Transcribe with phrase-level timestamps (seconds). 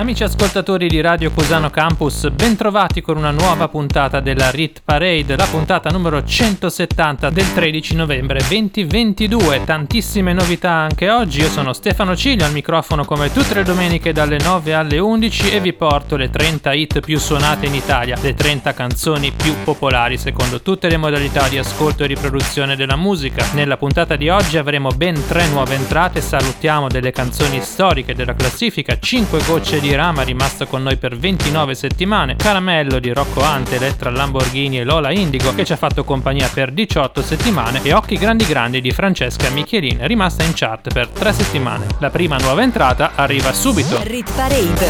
[0.00, 5.44] Amici ascoltatori di Radio Cusano Campus, bentrovati con una nuova puntata della RIT Parade, la
[5.44, 9.62] puntata numero 170 del 13 novembre 2022.
[9.64, 11.40] Tantissime novità anche oggi.
[11.40, 15.60] Io sono Stefano Ciglio al microfono come tutte le domeniche dalle 9 alle 11 e
[15.60, 20.62] vi porto le 30 hit più suonate in Italia, le 30 canzoni più popolari secondo
[20.62, 23.44] tutte le modalità di ascolto e riproduzione della musica.
[23.52, 28.98] Nella puntata di oggi avremo ben 3 nuove entrate, salutiamo delle canzoni storiche della classifica,
[28.98, 34.10] 5 gocce di Rama rimasto con noi per 29 settimane, Caramello di Rocco Ante, Elettra
[34.10, 38.44] Lamborghini e Lola Indigo che ci ha fatto compagnia per 18 settimane e Occhi Grandi
[38.46, 41.86] Grandi di Francesca Michelin rimasta in chart per 3 settimane.
[41.98, 44.00] La prima nuova entrata arriva subito.
[44.02, 44.88] Rit Parade.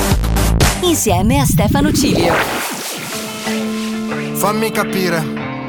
[0.82, 2.34] Insieme a Stefano Cilio.
[4.34, 5.22] Fammi capire,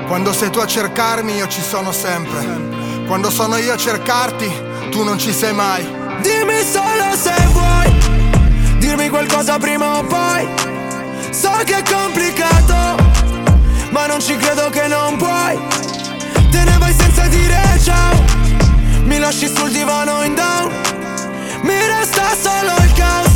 [0.07, 2.69] quando sei tu a cercarmi io ci sono sempre.
[3.07, 4.49] Quando sono io a cercarti,
[4.89, 5.83] tu non ci sei mai.
[6.21, 8.20] Dimmi solo se vuoi
[8.81, 10.47] dirmi qualcosa prima o poi.
[11.29, 12.97] So che è complicato,
[13.91, 15.57] ma non ci credo che non puoi.
[16.49, 18.23] Te ne vai senza dire ciao.
[19.03, 20.71] Mi lasci sul divano in down.
[21.61, 23.33] Mi resta solo il caos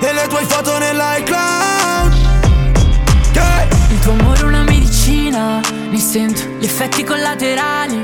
[0.00, 2.12] e le tue foto nell'iCloud.
[3.32, 3.66] Yeah.
[3.90, 8.00] Il tuo amore è una medicina, ne sento gli effetti collaterali.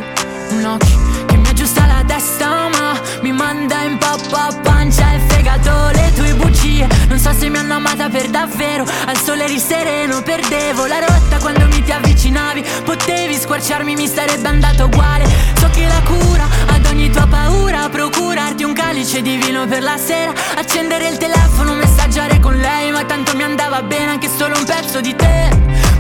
[0.51, 5.18] Un occhio che mi aggiusta la testa, ma mi manda in pappa pancia
[5.59, 6.87] fegato le tue bugie.
[7.09, 8.85] Non so se mi hanno amata per davvero.
[9.07, 12.65] Al sole eri sereno, perdevo la rotta quando mi ti avvicinavi.
[12.85, 15.27] Potevi squarciarmi, mi sarebbe andato uguale.
[15.59, 19.97] So che la cura ad ogni tua paura, procurarti un calice di vino per la
[19.97, 24.65] sera, accendere il telefono, messaggiare con lei, ma tanto mi andava bene anche solo un
[24.65, 25.51] pezzo di te.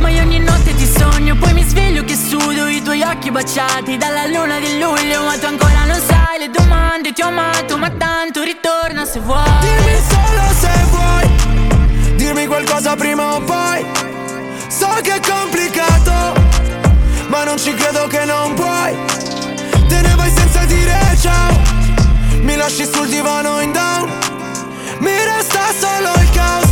[0.00, 3.96] Ma io ogni notte ti sogno, poi mi sveglio che sudo i tuoi occhi baciati
[3.96, 7.90] dalla luna di luglio, ma tu ancora non sai le domande, ti ho amato, ma
[7.90, 9.44] tanto ritorna se vuoi.
[9.60, 11.08] Dimmi solo se vuoi
[12.28, 13.86] dirmi qualcosa prima o poi.
[14.68, 16.34] So che è complicato,
[17.28, 18.96] ma non ci credo che non puoi.
[19.88, 21.58] Te ne vai senza dire ciao.
[22.42, 24.12] Mi lasci sul divano in down.
[24.98, 26.70] Mi resta solo il caos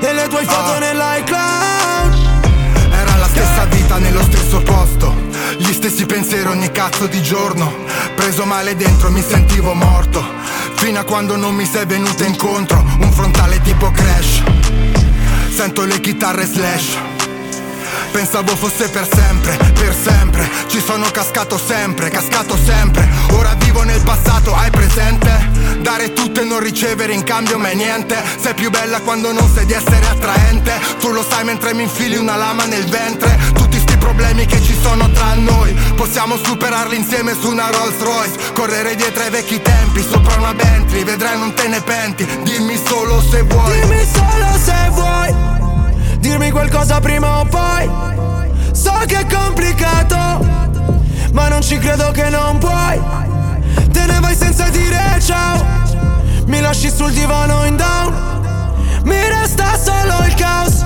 [0.00, 1.91] e le tue foto nell'iCloud.
[3.62, 5.14] Stessa vita nello stesso posto.
[5.56, 7.72] Gli stessi pensieri ogni cazzo di giorno.
[8.16, 10.20] Preso male dentro mi sentivo morto.
[10.74, 12.84] Fino a quando non mi sei venuta incontro.
[12.98, 14.42] Un frontale tipo crash.
[15.54, 17.21] Sento le chitarre slash.
[18.12, 20.46] Pensavo fosse per sempre, per sempre.
[20.66, 23.08] Ci sono cascato sempre, cascato sempre.
[23.30, 25.48] Ora vivo nel passato, hai presente?
[25.80, 28.22] Dare tutto e non ricevere in cambio mai niente.
[28.38, 30.72] Sei più bella quando non sai di essere attraente.
[31.00, 33.38] Tu lo sai mentre mi infili una lama nel ventre.
[33.54, 35.72] Tutti sti problemi che ci sono tra noi.
[35.96, 41.02] Possiamo superarli insieme su una Rolls Royce Correre dietro ai vecchi tempi, sopra una Bentley.
[41.02, 43.80] Vedrai non te ne penti, dimmi solo se vuoi.
[43.80, 45.71] Dimmi solo se vuoi
[46.22, 47.90] dirmi qualcosa prima o poi.
[48.72, 50.16] So che è complicato,
[51.32, 53.00] ma non ci credo che non puoi.
[53.90, 55.64] Te ne vai senza dire ciao.
[56.46, 59.00] Mi lasci sul divano in down.
[59.02, 60.84] Mi resta solo il caos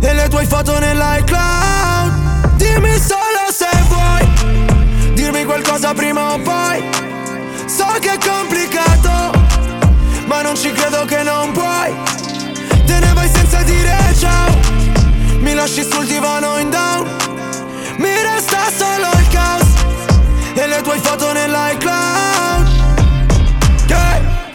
[0.00, 2.54] e le tue foto nell'iCloud.
[2.56, 6.88] Dimmi solo se vuoi dirmi qualcosa prima o poi.
[7.66, 9.32] So che è complicato,
[10.26, 12.21] ma non ci credo che non puoi.
[12.92, 14.60] Te ne vai senza dire ciao.
[15.38, 17.08] Mi lasci sul divano in down.
[17.96, 19.64] Mi resta solo il caos.
[20.52, 22.31] E le tue foto nell'iCloud.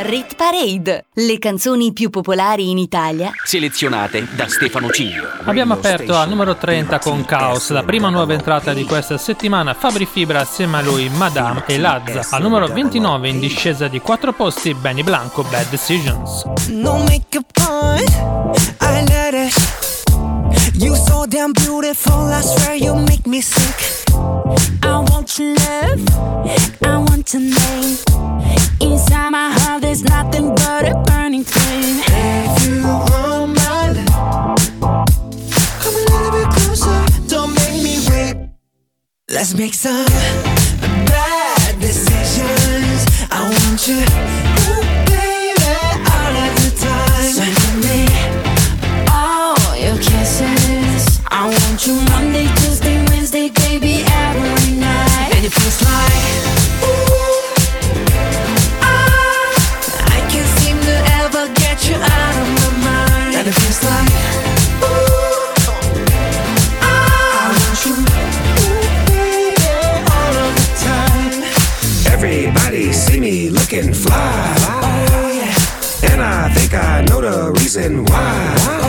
[0.08, 1.08] Rit Parade.
[1.16, 3.30] Le canzoni più popolari in Italia.
[3.44, 5.28] Selezionate da Stefano Ciglio.
[5.44, 10.06] Abbiamo aperto al numero 30 con Chaos, la prima nuova entrata di questa settimana, Fabri
[10.06, 12.26] Fibra assieme a lui, Madame e Lazza.
[12.38, 16.46] Al numero 29 in discesa di 4 posti, Benny Blanco, Bad Decisions.
[16.70, 19.97] No makeup on, I let it.
[20.80, 24.08] You so damn beautiful, I swear you make me sick.
[24.84, 26.08] I want your love,
[26.84, 27.98] I want your name.
[28.80, 32.04] Inside my heart, there's nothing but a burning flame.
[32.06, 34.58] If you want my love,
[35.82, 37.28] come a little bit closer.
[37.28, 38.50] Don't make me wait.
[39.30, 43.02] Let's make some bad decisions.
[43.32, 44.06] I want you,
[51.86, 55.36] you Monday, Tuesday, Wednesday, baby, every night.
[55.36, 56.24] And it feels like,
[58.82, 59.54] ah,
[60.08, 63.36] I can seem to ever get you out of my mind.
[63.36, 64.10] And it feels like,
[66.82, 66.88] ah,
[67.34, 69.62] I want you, baby,
[70.16, 71.44] all of the time.
[72.12, 74.56] Everybody see me looking fly.
[74.68, 76.12] Oh, yeah.
[76.12, 78.87] And I think I know the reason why.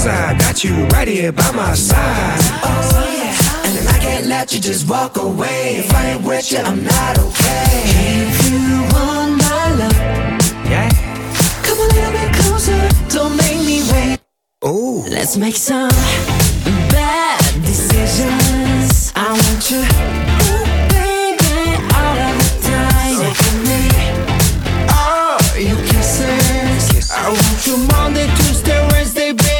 [0.00, 2.38] Cause I got you right here by my side.
[2.64, 3.66] Oh, yeah.
[3.66, 5.76] And then I can't let you just walk away.
[5.76, 7.82] If I ain't with you, I'm not okay.
[8.24, 10.00] If you want my love,
[10.64, 10.88] Yeah.
[11.62, 12.80] come a little bit closer.
[13.10, 14.18] Don't make me wait.
[14.64, 15.04] Ooh.
[15.06, 15.90] Let's make some
[16.88, 19.12] bad decisions.
[19.14, 20.64] I want you, ooh,
[20.96, 23.16] baby, all of the time.
[23.20, 23.80] So give me
[24.96, 27.10] all your kisses.
[27.12, 29.59] I want you Monday, Tuesday, Wednesday, baby,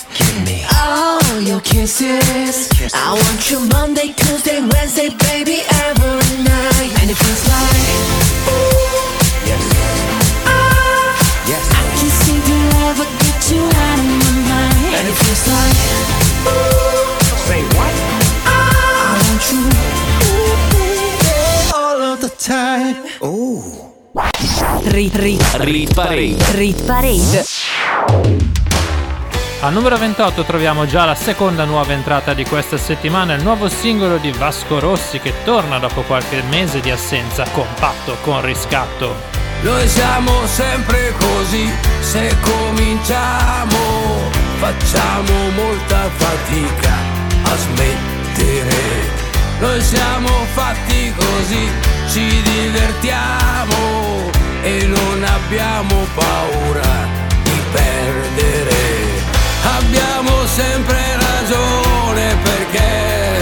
[1.31, 2.69] All your kisses.
[2.93, 6.91] I want you Monday, Tuesday, Wednesday, baby, every night.
[7.01, 7.87] And it feels like,
[8.51, 9.63] ooh, Yes.
[10.45, 11.15] ah,
[11.47, 11.65] Yes.
[11.71, 12.57] I can't seem to
[12.89, 14.91] ever get you out of my mind.
[14.97, 15.77] And it feels like,
[16.51, 17.07] ooh,
[17.47, 17.93] Say what?
[18.45, 18.55] I
[19.23, 19.61] want you,
[20.27, 22.95] ooh, baby, all of the time.
[23.23, 23.61] Ooh.
[24.93, 26.41] Rit, rit, Rit Parade.
[26.57, 28.50] rit parade.
[29.63, 34.17] Al numero 28 troviamo già la seconda nuova entrata di questa settimana, il nuovo singolo
[34.17, 39.15] di Vasco Rossi che torna dopo qualche mese di assenza, compatto con riscatto.
[39.61, 44.31] Noi siamo sempre così, se cominciamo
[44.61, 46.93] facciamo molta fatica
[47.43, 48.79] a smettere.
[49.59, 51.69] Noi siamo fatti così,
[52.09, 54.31] ci divertiamo
[54.63, 57.07] e non abbiamo paura
[57.43, 58.90] di perdere.
[59.77, 63.41] Abbiamo sempre ragione perché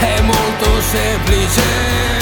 [0.00, 2.17] è molto semplice.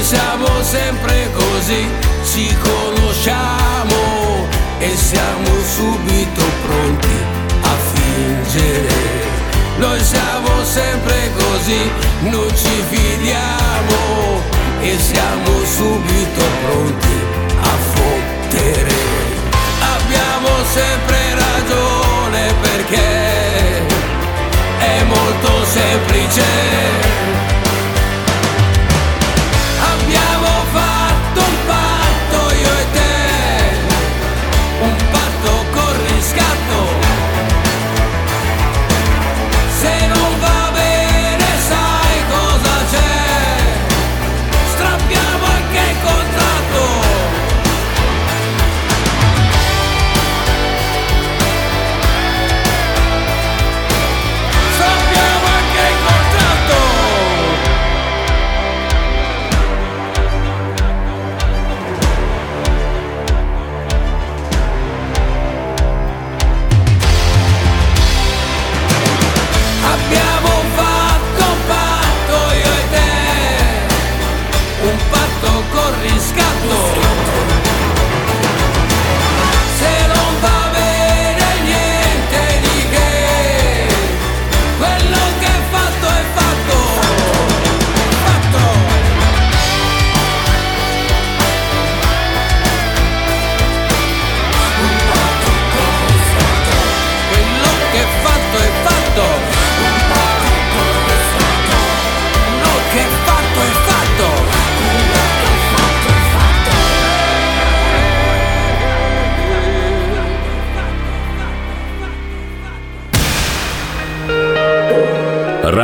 [0.00, 1.86] Noi siamo sempre così,
[2.32, 4.48] ci conosciamo
[4.78, 7.16] e siamo subito pronti
[7.60, 8.94] a fingere.
[9.76, 11.90] Noi siamo sempre così,
[12.20, 14.40] non ci fidiamo
[14.80, 17.16] e siamo subito pronti
[17.60, 18.94] a fottere.
[19.80, 23.86] Abbiamo sempre ragione perché
[24.78, 27.09] è molto semplice.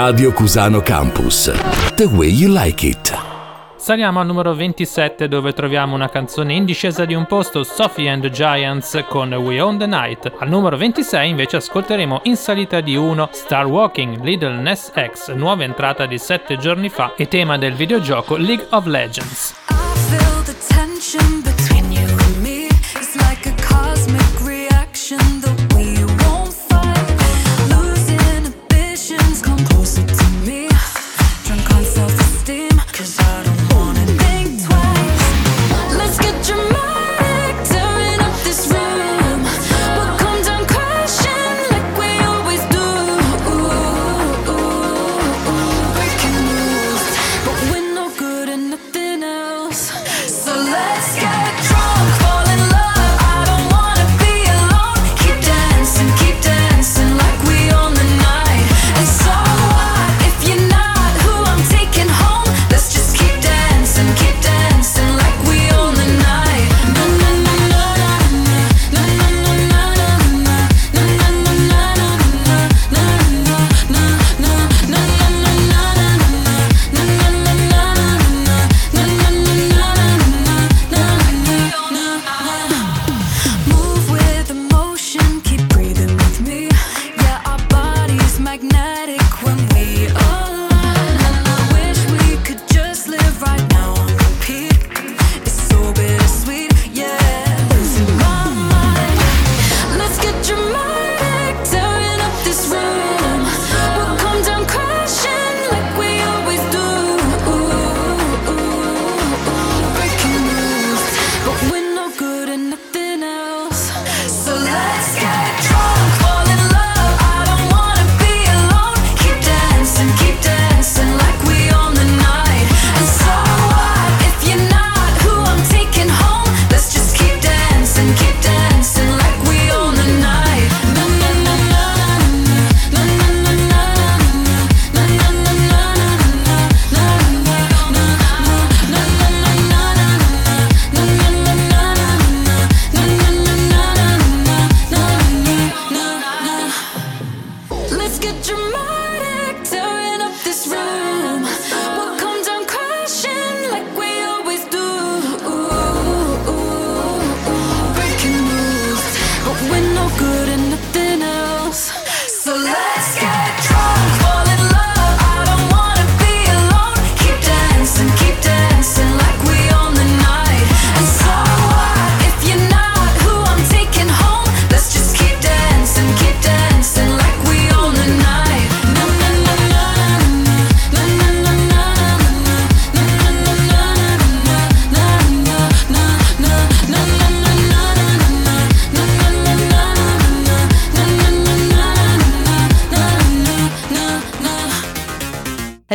[0.09, 1.51] Radio Cusano Campus.
[1.97, 3.13] The way you like it.
[3.75, 8.23] Saliamo al numero 27 dove troviamo una canzone in discesa di un posto, Sophie and
[8.23, 10.33] the Giants con We Own the Night.
[10.39, 15.65] Al numero 26 invece ascolteremo in salita di 1 Star Walking Little Ness X, nuova
[15.65, 19.55] entrata di 7 giorni fa e tema del videogioco League of Legends.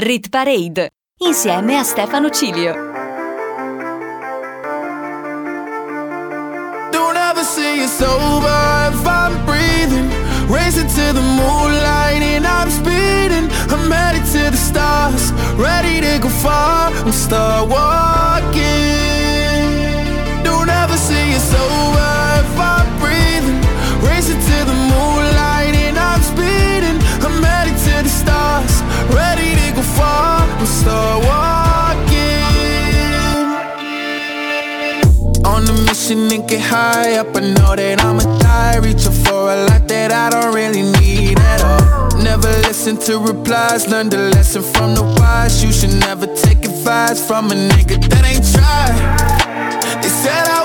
[0.04, 0.90] Rit Parade
[1.20, 2.74] insieme a Stefano Cilio.
[6.92, 10.10] Don't ever see it's over if I'm breathing.
[10.50, 13.48] Racing to the moonlight and I'm speeding.
[13.70, 16.92] I'm headed to the stars, ready to go far.
[17.06, 18.91] I'm start walking.
[30.62, 32.46] I'm start walking.
[35.44, 37.36] On a mission and get high up.
[37.36, 38.78] I know that I'ma die.
[38.78, 42.22] Reaching for a lot that I don't really need at all.
[42.22, 43.88] Never listen to replies.
[43.88, 45.64] Learn the lesson from the wise.
[45.64, 48.94] You should never take advice from a nigga that ain't tried.
[50.04, 50.61] They said I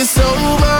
[0.00, 0.79] ever say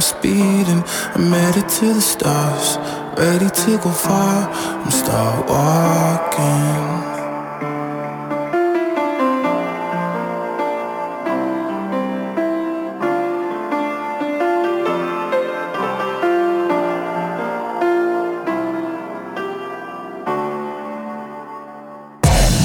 [0.00, 0.82] I'm speeding.
[1.14, 2.78] I'm headed to the stars,
[3.18, 4.48] ready to go far.
[4.48, 7.10] I'm start walking.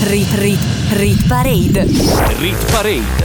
[0.10, 0.64] Rit Rit
[0.98, 1.84] Rit Parade.
[2.40, 3.25] Rit Parade.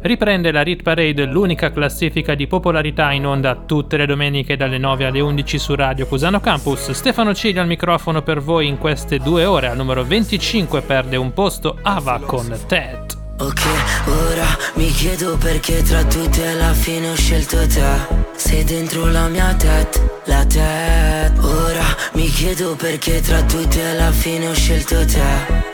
[0.00, 5.06] Riprende la Rit Parade, l'unica classifica di popolarità in onda tutte le domeniche dalle 9
[5.06, 6.92] alle 11 su Radio Cusano Campus.
[6.92, 9.66] Stefano Cilio al microfono per voi in queste due ore.
[9.66, 13.16] Al numero 25 perde un posto Ava con Ted.
[13.40, 13.60] Ok,
[14.06, 18.26] ora mi chiedo perché tra tutti alla fine ho scelto te.
[18.34, 21.38] Sei dentro la mia tet, la tet.
[21.42, 21.84] Ora
[22.14, 25.22] mi chiedo perché tra tutti alla fine ho scelto te.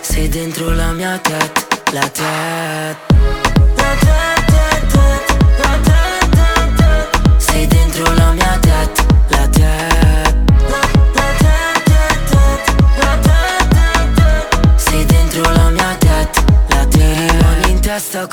[0.01, 3.44] Sei dentro la mia tet, la tet.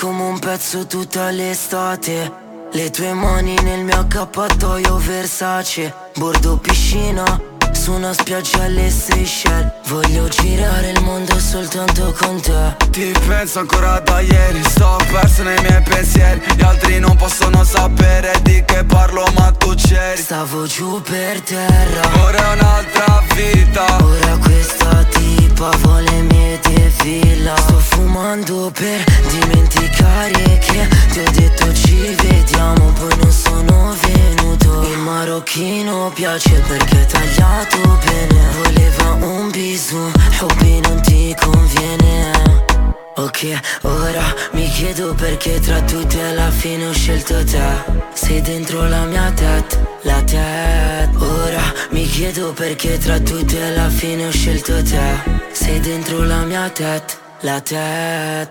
[0.02, 2.32] Come un pezzo tutta l'estate.
[2.72, 5.94] Le tue mani nel mio accappatoio Versace.
[6.16, 9.72] Bordo piscina su una spiaggia alle Seychelles.
[9.88, 12.76] Voglio girare il mondo soltanto con te.
[12.92, 16.42] Ti penso ancora da ieri, sto perso nei miei pensieri.
[16.56, 20.22] Gli altri non possono sapere di che parlo ma tu c'eri.
[20.22, 22.24] Stavo giù per terra.
[22.24, 24.04] Ora è un'altra vita.
[24.04, 25.06] Ora questa
[25.62, 26.60] tipa vuole mie
[27.04, 34.82] villa Sto fumando per dimenticare che ti ho detto ci vediamo Poi non sono venuto.
[34.92, 38.42] Il marocchino piace perché è tagliato bene.
[38.64, 42.71] Voleva un bisou, hobby non ti conviene
[43.16, 47.60] Ok, ora mi chiedo perché tra tutti alla fine ho scelto te
[48.14, 54.28] Sei dentro la mia tet, la tet Ora mi chiedo perché tra tutti alla fine
[54.28, 58.50] ho scelto te Sei dentro la mia tet, la tet.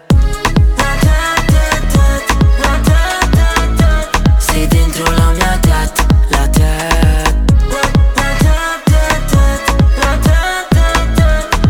[4.38, 7.34] Sei dentro la mia tet, la tet.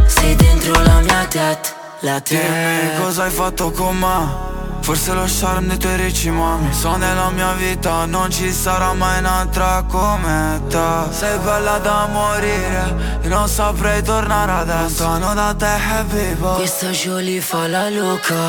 [0.07, 4.49] Sei dentro la mia tet, la tet Dimmi cosa hai fatto con me?
[4.81, 6.73] Forse lo charme dei tuoi ricci mami.
[6.73, 10.79] So nella mia vita non ci sarà mai un'altra come te.
[11.11, 15.05] Sei bella da morire Io non saprei tornare adesso.
[15.05, 18.49] Lontano da te happy boy Questa Jolie fa la loca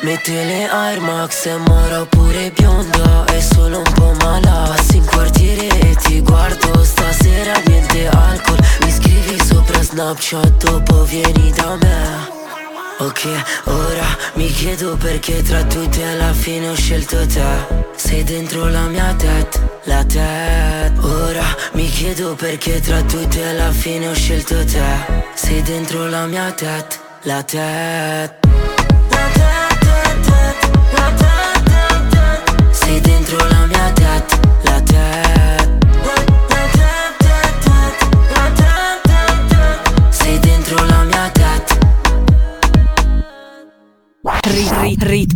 [0.00, 5.06] Mette le Air Max e mora pure bionda È solo un po' malata Passi in
[5.06, 6.82] quartiere e ti guardo.
[6.82, 8.58] Stasera niente alcol.
[8.80, 12.35] Mi scrivi sopra Snapchat Dopo vieni da me
[12.98, 13.28] Ok,
[13.64, 17.84] ora mi chiedo perché tra tutti alla fine ho scelto te.
[17.94, 24.08] Sei dentro la mia tet, la tet Ora mi chiedo perché tra tutti alla fine
[24.08, 24.82] ho scelto te.
[25.34, 28.65] Sei dentro la mia tet, la tet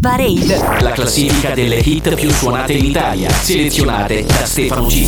[0.01, 0.81] Parade.
[0.81, 5.07] La classifica delle hit più suonate in Italia, selezionate da Stefano G.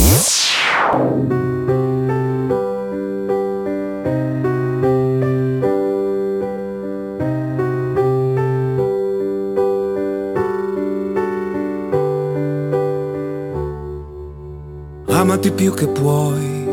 [15.07, 16.67] Amati più che puoi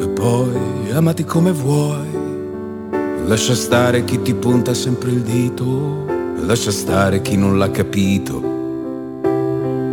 [0.00, 2.12] e poi amati come vuoi.
[3.24, 6.13] Lascia stare chi ti punta sempre il dito,
[6.46, 8.40] lascia stare chi non l'ha capito.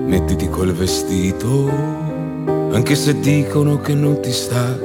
[0.06, 1.70] Mettiti quel vestito,
[2.72, 4.78] anche se dicono che non ti sta.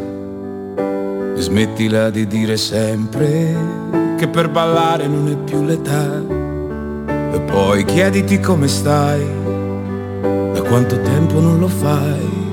[0.76, 3.54] E smettila di dire sempre
[4.16, 6.22] che per ballare non è più l'età.
[7.32, 9.24] E poi chiediti come stai,
[10.52, 12.44] da quanto tempo non lo fai.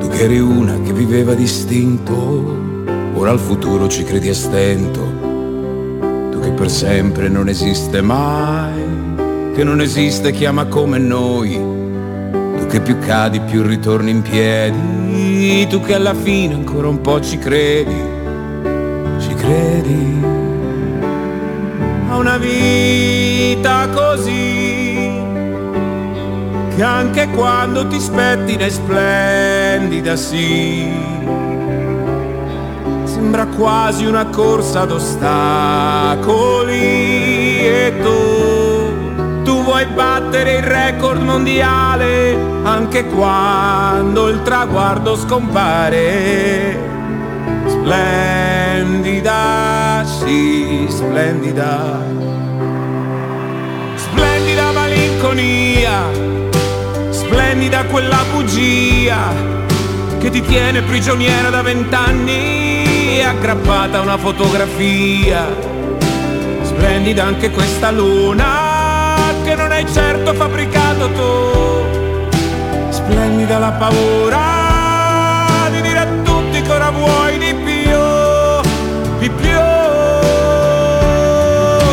[0.00, 2.14] Tu che eri una che viveva distinto,
[3.14, 5.25] ora al futuro ci credi a stento.
[6.56, 8.82] Per sempre non esiste mai,
[9.54, 11.52] che non esiste chi ama come noi.
[11.52, 17.20] Tu che più cadi più ritorni in piedi, tu che alla fine ancora un po'
[17.20, 17.94] ci credi,
[19.20, 20.24] ci credi.
[22.08, 25.20] A una vita così
[26.74, 31.15] che anche quando ti spetti ne splendida sì.
[33.26, 36.78] Sembra quasi una corsa ad ostacoli
[37.58, 46.78] e tu, tu vuoi battere il record mondiale anche quando il traguardo scompare.
[47.66, 49.24] Splendida,
[50.04, 51.98] sì, splendida.
[53.96, 56.04] Splendida malinconia
[57.10, 59.34] splendida quella bugia
[60.20, 62.55] che ti tiene prigioniera da vent'anni
[63.26, 65.46] aggrappata a una fotografia.
[66.62, 72.34] Splendida anche questa luna che non hai certo fabbricato tu.
[72.90, 77.98] Splendida la paura di dire a tutti che ora vuoi di più,
[79.18, 79.58] di più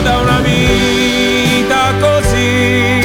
[0.04, 3.02] da una vita così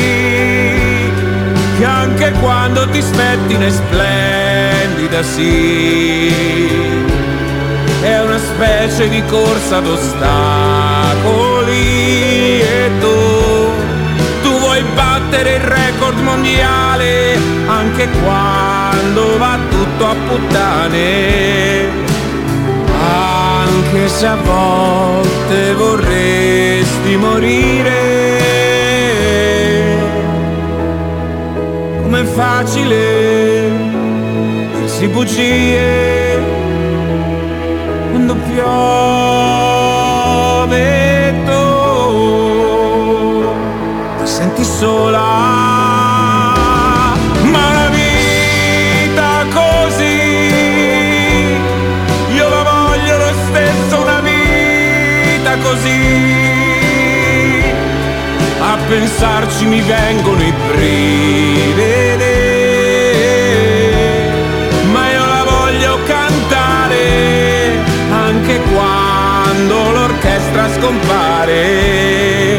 [1.78, 7.08] che anche quando ti spetti ne splendida sì
[8.02, 10.20] è una specie di corsa ad ostacoli
[12.60, 13.08] e tu
[14.42, 22.06] tu vuoi battere il record mondiale anche quando va tutto a puttane.
[23.00, 28.26] Anche se a volte vorresti morire
[32.02, 33.70] com'è facile
[34.74, 36.67] dirsi bugie
[38.28, 38.60] quando piove
[41.46, 41.62] tu
[44.18, 45.20] ti senti sola.
[47.42, 51.56] Ma una vita così
[52.34, 55.96] io la voglio lo stesso una vita così.
[58.60, 61.97] A pensarci mi vengono i brividi
[70.88, 72.57] scompare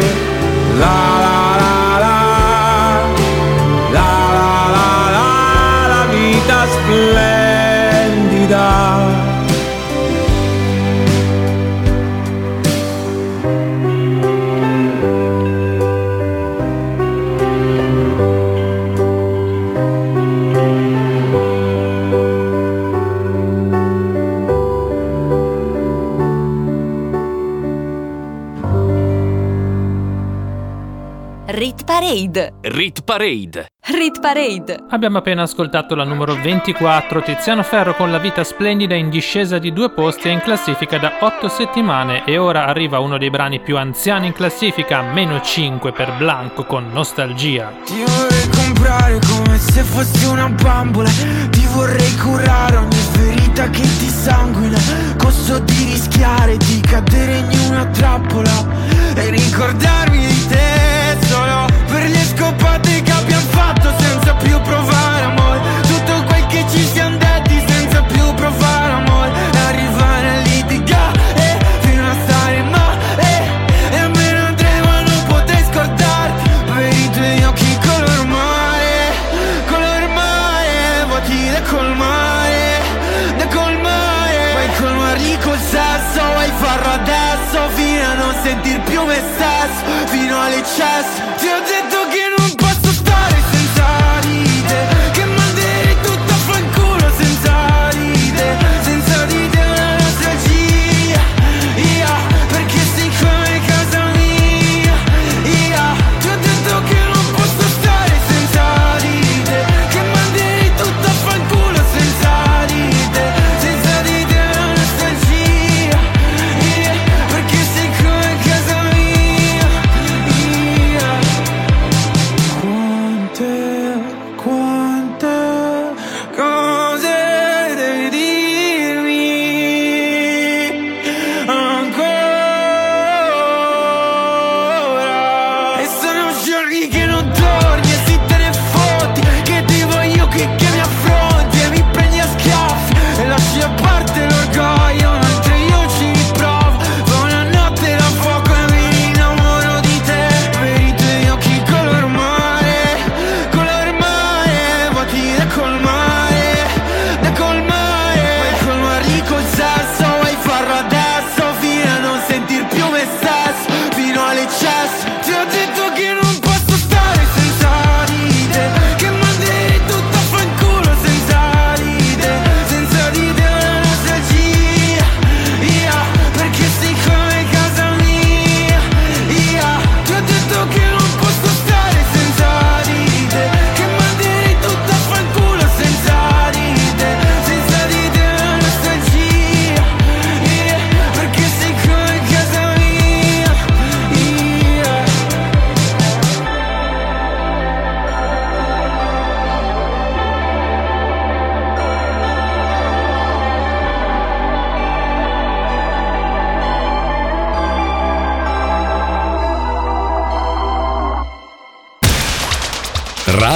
[32.80, 33.65] Rit Parade.
[33.88, 34.86] Rit Parade.
[34.92, 39.74] Abbiamo appena ascoltato la numero 24, Tiziano Ferro con la vita splendida in discesa di
[39.74, 43.76] due posti e in classifica da 8 settimane e ora arriva uno dei brani più
[43.76, 47.74] anziani in classifica, meno 5 per Blanco con Nostalgia.
[47.84, 51.10] Ti vorrei comprare come se fossi una bambola
[51.50, 54.80] Ti vorrei curare ogni ferita che ti sanguina
[55.18, 58.65] Costo di rischiare di cadere in una trappola
[59.15, 64.88] E ricordarmi di te solo per le scopate che abbiamo fatto senza più provare
[90.60, 91.99] Fino all'eccesso Ti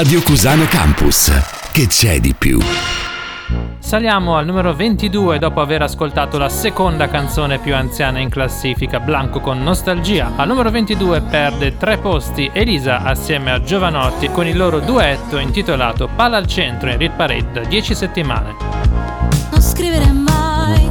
[0.03, 1.31] Radio Cusano Campus.
[1.71, 2.59] Che c'è di più?
[3.79, 9.39] Saliamo al numero 22 dopo aver ascoltato la seconda canzone più anziana in classifica, Blanco
[9.39, 10.33] con Nostalgia.
[10.35, 16.09] Al numero 22 perde tre posti Elisa assieme a Giovanotti con il loro duetto intitolato
[16.13, 18.55] Palla al centro in Rit Parade da 10 settimane.
[19.51, 20.85] Non scrivere mai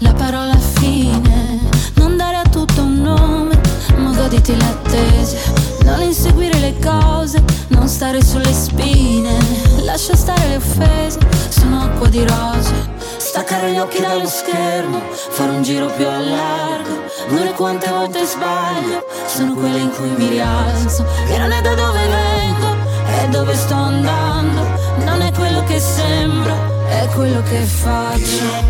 [0.00, 1.60] la parola fine,
[1.94, 3.58] non dare a tutto un nome,
[3.96, 5.38] ma goditi l'attesa,
[5.84, 9.36] non inseguire le cose, non stare sulle spine,
[9.82, 12.72] lascia stare le offese, sono acqua di rose,
[13.16, 18.24] staccare gli occhi dallo schermo, fare un giro più a largo, non è quante volte
[18.24, 23.54] sbaglio, sono quelle in cui mi rialzo, e non è da dove vengo, è dove
[23.54, 24.62] sto andando,
[25.04, 28.68] non è quello che sembro, è quello che faccio.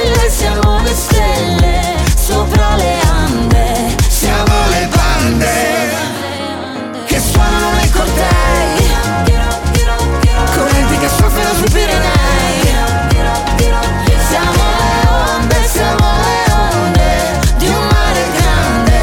[0.00, 3.96] stelle, siamo le stelle sopra le ande.
[4.08, 5.88] Siamo le bande
[7.06, 8.88] che suonano nei cortei.
[10.54, 12.78] Correnti che soffiano sui Pirenei.
[14.28, 18.98] Siamo le onde, siamo le onde di un mare grande.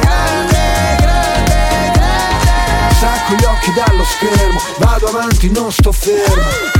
[0.00, 2.94] Grande, grande, grande.
[2.98, 6.79] Sacco gli occhi dallo schermo, vado vado avanti, non sto fermo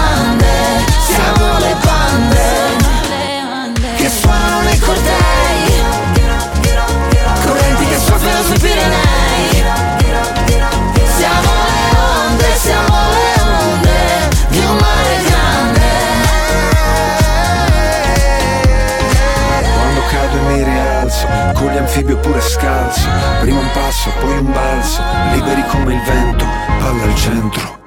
[22.21, 23.07] oppure scalzo.
[23.41, 25.01] Prima un passo, poi un balzo.
[25.33, 26.45] Liberi come il vento,
[26.79, 27.79] palla al centro.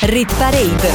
[0.00, 0.90] Rit Parade.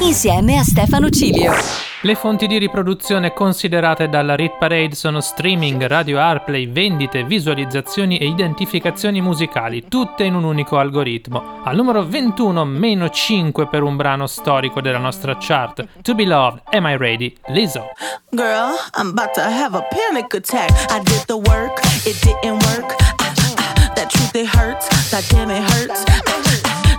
[0.00, 1.81] Insieme a Stefano Cilio.
[2.04, 8.26] Le fonti di riproduzione considerate dalla Rit Parade sono streaming, radio Airplay, vendite, visualizzazioni e
[8.26, 11.60] identificazioni musicali, tutte in un unico algoritmo.
[11.62, 16.62] Al numero 21, meno 5 per un brano storico della nostra chart, To Be Loved,
[16.70, 17.36] Am I Ready?
[17.46, 17.90] Lizzo.
[18.30, 20.72] Girl, I'm about to have a panic attack.
[20.90, 22.96] I did the work, it didn't work.
[23.20, 24.88] Ah, ah, that truth, it hurts.
[25.12, 26.02] That damn, it hurts.
[26.08, 26.51] Ah,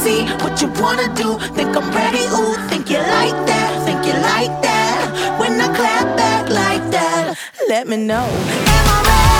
[0.00, 0.26] Fantasy.
[0.42, 1.38] What you wanna do?
[1.54, 2.24] Think I'm ready?
[2.26, 3.82] Ooh, think you like that?
[3.84, 5.38] Think you like that?
[5.38, 7.36] When I clap back like that,
[7.68, 8.24] let me know.
[8.24, 9.39] Am I ready?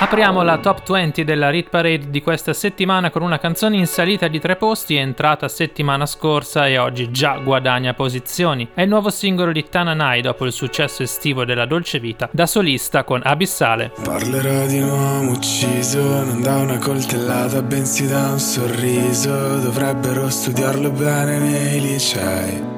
[0.00, 4.28] Apriamo la top 20 della Rit Parade di questa settimana con una canzone in salita
[4.28, 8.68] di tre posti, entrata settimana scorsa e oggi già guadagna posizioni.
[8.74, 13.02] È il nuovo singolo di Tananai dopo il successo estivo della Dolce Vita, da solista
[13.02, 13.90] con Abissale.
[14.04, 19.58] Parlerò di un uomo ucciso, non da una coltellata, bensì da un sorriso.
[19.58, 22.77] Dovrebbero studiarlo bene nei licei.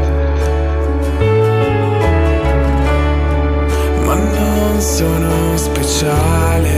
[4.81, 6.69] Sono speciale,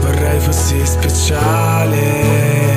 [0.00, 2.67] vorrei fossi speciale,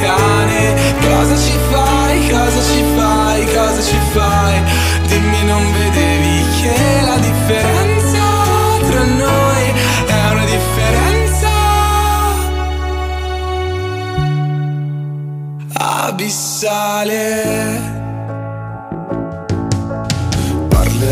[0.00, 0.74] cane.
[1.00, 4.62] Cosa ci fai, cosa ci fai, cosa ci fai?
[5.06, 8.24] Dimmi, non vedevi che la differenza
[8.90, 9.72] tra noi
[10.06, 11.48] è una differenza
[16.08, 17.97] abissale.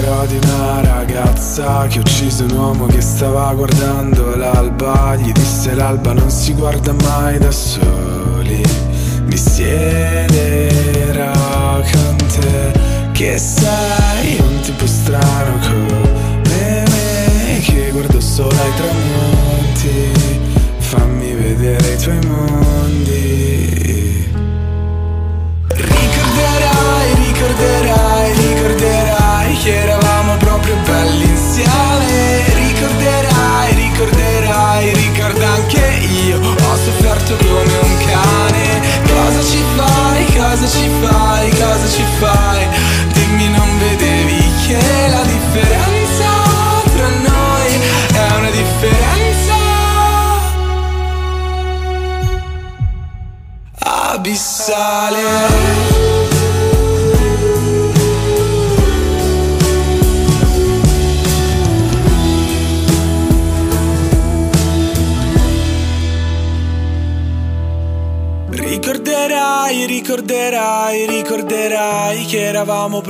[0.06, 5.16] Parlerò di una ragazza che ha ucciso un uomo che stava guardando l'alba.
[5.16, 8.62] Gli disse l'alba non si guarda mai da soli.
[9.24, 10.15] Mi siederò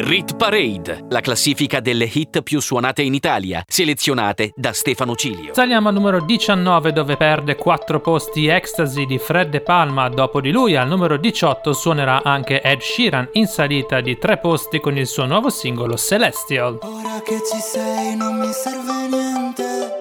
[0.00, 5.54] Rit Parade, la classifica delle hit più suonate in Italia, selezionate da Stefano Cilio.
[5.54, 10.08] Saliamo al numero 19 dove perde 4 posti Ecstasy di Fred De Palma.
[10.08, 14.78] Dopo di lui al numero 18 suonerà anche Ed Sheeran in salita di 3 posti
[14.78, 16.78] con il suo nuovo singolo Celestial.
[16.80, 20.00] Ora che ci sei non mi serve niente.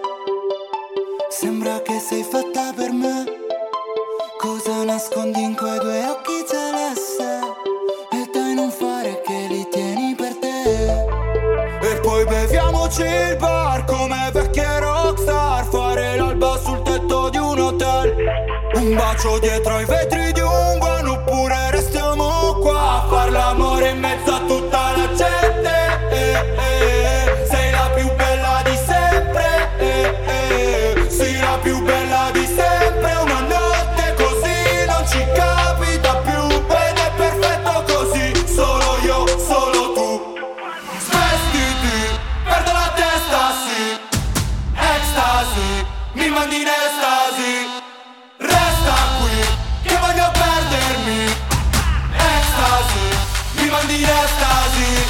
[1.30, 3.26] Sembra che sei fatta per me.
[4.38, 7.37] Cosa nascondi in quei due occhi celeste?
[12.88, 18.16] Beviamoci il bar come vecchie rockstar Fare l'alba sul tetto di un hotel.
[18.76, 20.27] Un bacio dietro ai vetri
[46.48, 47.68] mandi in estasi.
[48.38, 49.38] Resta qui,
[49.84, 51.36] che voglio perdermi.
[52.16, 53.08] Ecstasy,
[53.56, 55.07] mi mandi in estasi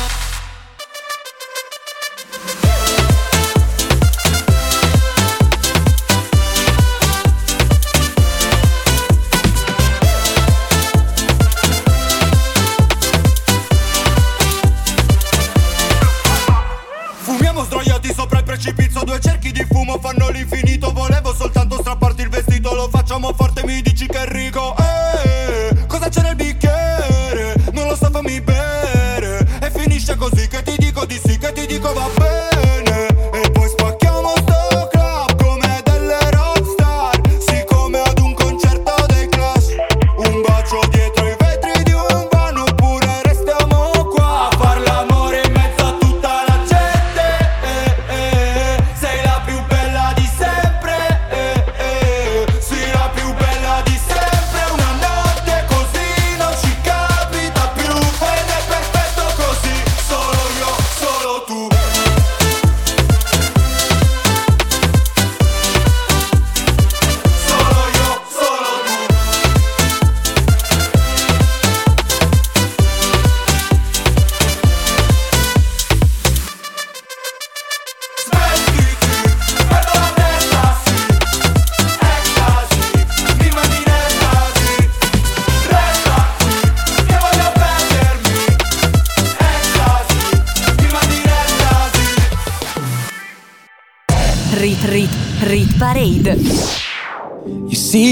[18.58, 23.64] precipizio Due cerchi di fumo fanno l'infinito Volevo soltanto strapparti il vestito Lo facciamo forte,
[23.64, 24.76] mi dici che è rico.
[24.78, 27.56] Eh, cosa c'è nel bicchiere?
[27.72, 29.60] Non lo so, fammi bere.
[29.62, 32.17] E finisce così che ti dico di sì Che ti dico va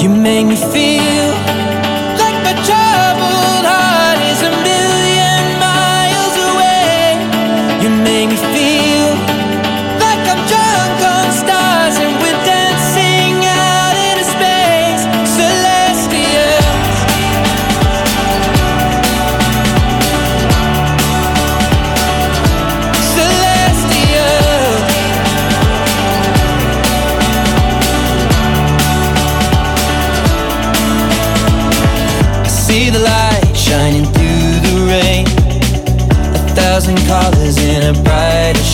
[0.00, 1.17] You make me feel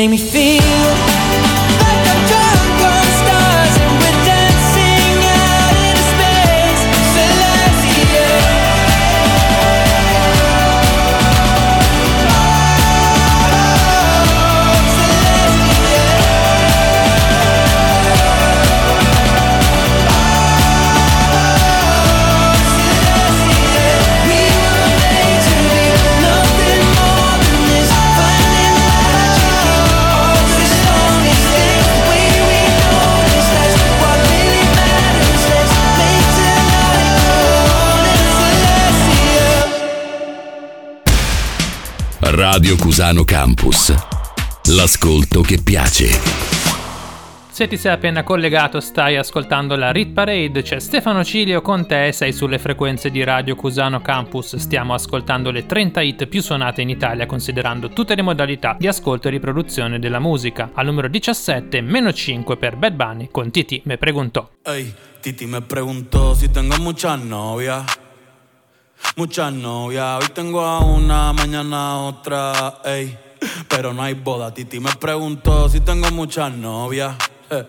[0.00, 0.59] make me feel
[42.60, 43.88] Radio Cusano Campus.
[44.64, 46.08] L'ascolto che piace.
[47.48, 52.08] Se ti sei appena collegato stai ascoltando la Rit Parade, c'è Stefano Cilio con te
[52.08, 54.56] e sei sulle frequenze di Radio Cusano Campus.
[54.56, 59.28] Stiamo ascoltando le 30 hit più suonate in Italia considerando tutte le modalità di ascolto
[59.28, 60.72] e riproduzione della musica.
[60.74, 64.46] Al numero 17, meno 5 per Bad Bunny con Titi me preguntò.
[64.64, 64.92] Ey,
[65.22, 67.99] Titi me preguntó si tengo muchas novias.
[69.16, 70.22] Muchas novias.
[70.22, 72.80] Hoy tengo a una, mañana otra.
[72.84, 73.18] Ey,
[73.68, 74.52] pero no hay boda.
[74.52, 77.16] Titi me preguntó si tengo muchas novias.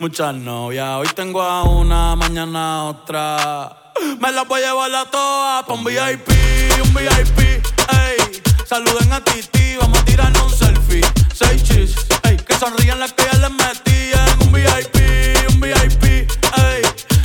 [0.00, 0.96] Muchas novias.
[0.96, 3.92] Hoy tengo a una, mañana otra.
[4.20, 6.28] Me las voy a llevar a todas pa' un VIP,
[6.82, 7.38] un VIP.
[7.38, 11.02] Ey, saluden a Titi, vamos a tirarnos un selfie.
[11.34, 11.94] Seis chis,
[12.24, 14.96] ey, que sonrían las que ya les metí en un VIP,
[15.50, 16.04] un VIP.
[16.04, 16.82] Ey,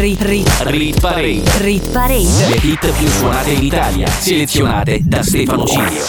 [0.00, 1.42] Rit, rit, Rit Parade.
[1.58, 2.48] rit parade.
[2.48, 6.02] Le hit più suonate in Italia, selezionate da Stefano Cilio.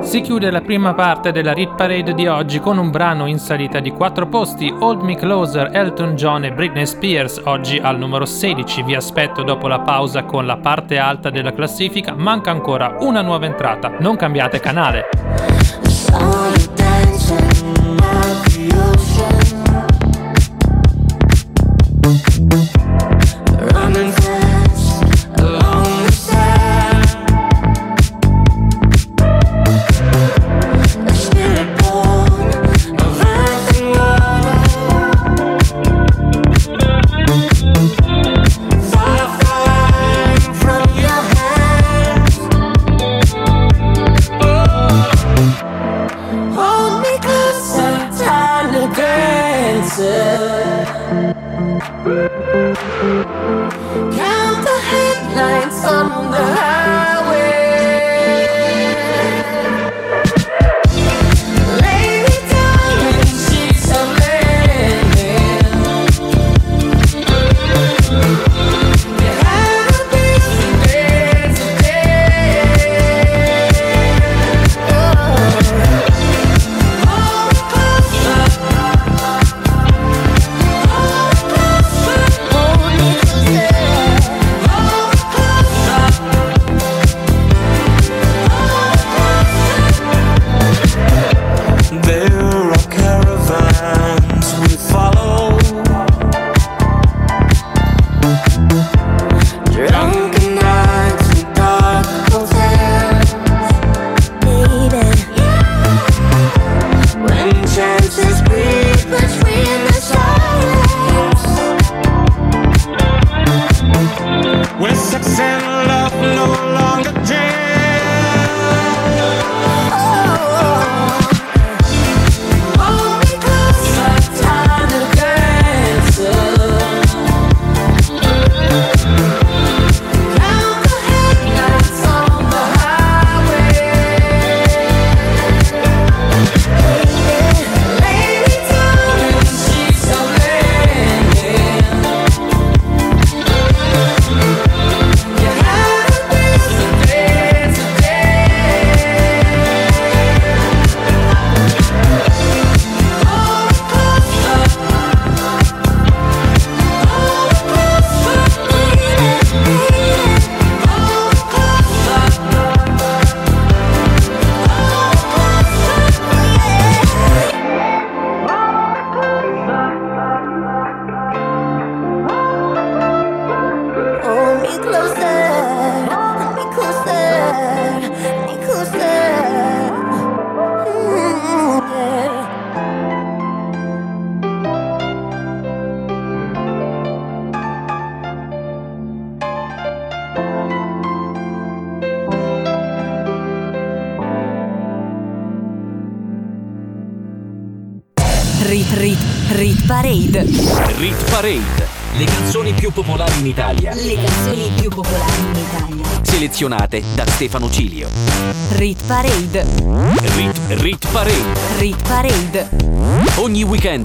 [0.00, 3.78] Si chiude la prima parte della Rit Parade di oggi con un brano in salita
[3.78, 8.82] di 4 posti, Hold Me Closer, Elton John e Britney Spears, oggi al numero 16.
[8.82, 13.46] Vi aspetto dopo la pausa con la parte alta della classifica, manca ancora una nuova
[13.46, 13.92] entrata.
[14.00, 15.06] Non cambiate canale.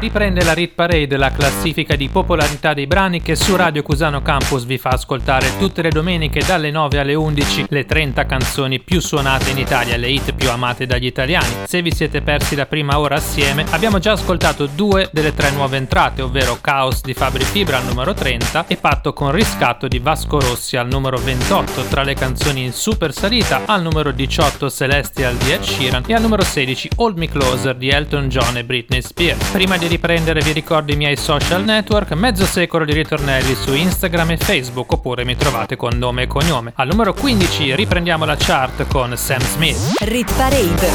[0.00, 4.64] Riprende la Rit Parade, la classifica di popolarità dei brani che su Radio Cusano Campus
[4.64, 9.50] vi fa ascoltare tutte le domeniche dalle 9 alle 11 le 30 canzoni più suonate
[9.50, 11.54] in Italia, le hit più amate dagli italiani.
[11.66, 15.76] Se vi siete persi la prima ora assieme, abbiamo già ascoltato due delle tre nuove
[15.76, 20.40] entrate, ovvero Chaos di Fabri Fibra al numero 30 e Patto con riscatto di Vasco
[20.40, 25.52] Rossi al numero 28, tra le canzoni in super salita al numero 18 Celestial di
[25.52, 29.50] Ed Sheeran e al numero 16 Hold Me Closer di Elton John e Britney Spears.
[29.50, 34.30] Prima di riprendere vi ricordo i miei social network, mezzo secolo di ritornelli su Instagram
[34.30, 36.72] e Facebook oppure mi trovate con nome e cognome.
[36.76, 39.96] Al numero 15 riprendiamo la chart con Sam Smith.
[39.98, 40.90] Rit Parade.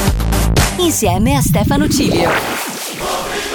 [0.78, 3.55] Insieme a Stefano Cilio.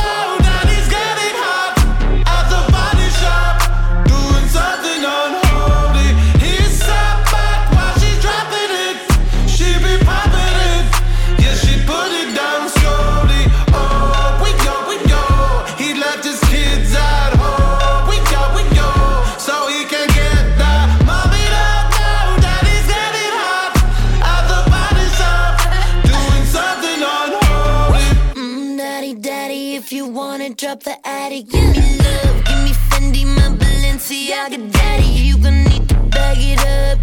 [31.31, 35.05] the give me love, give me Fendi, my Balenciaga, daddy.
[35.05, 37.00] You gonna need to bag it up,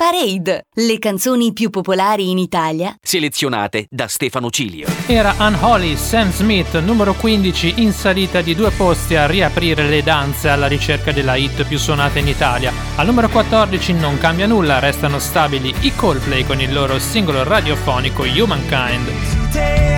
[0.00, 0.64] Parade.
[0.76, 2.96] Le canzoni più popolari in Italia.
[3.02, 4.88] Selezionate da Stefano Cilio.
[5.06, 10.48] Era Unholy Sam Smith, numero 15, in salita di due posti a riaprire le danze
[10.48, 12.72] alla ricerca della hit più suonata in Italia.
[12.96, 18.22] Al numero 14 non cambia nulla, restano stabili i Coldplay con il loro singolo radiofonico
[18.22, 19.89] Humankind.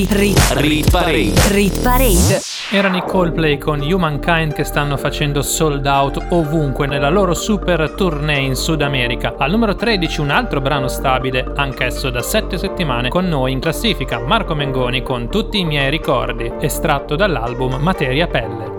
[0.00, 1.32] Rit, rit, rit parade.
[1.48, 2.40] Rit parade.
[2.70, 8.40] Erano i Coldplay con Humankind che stanno facendo sold out ovunque nella loro super tournée
[8.40, 9.34] in Sud America.
[9.36, 14.18] Al numero 13 un altro brano stabile, anch'esso da 7 settimane con noi in classifica,
[14.20, 18.78] Marco Mengoni con Tutti i miei ricordi, estratto dall'album Materia Pelle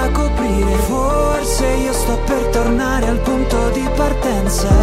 [0.00, 0.76] da coprire.
[0.86, 4.82] Forse io sto per tornare al punto di partenza.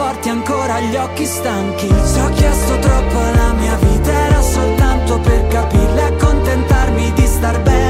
[0.00, 1.86] forti ancora gli occhi stanchi.
[1.86, 7.60] Se ho chiesto troppo alla mia vita era soltanto per capirla e accontentarmi di star
[7.60, 7.89] bene.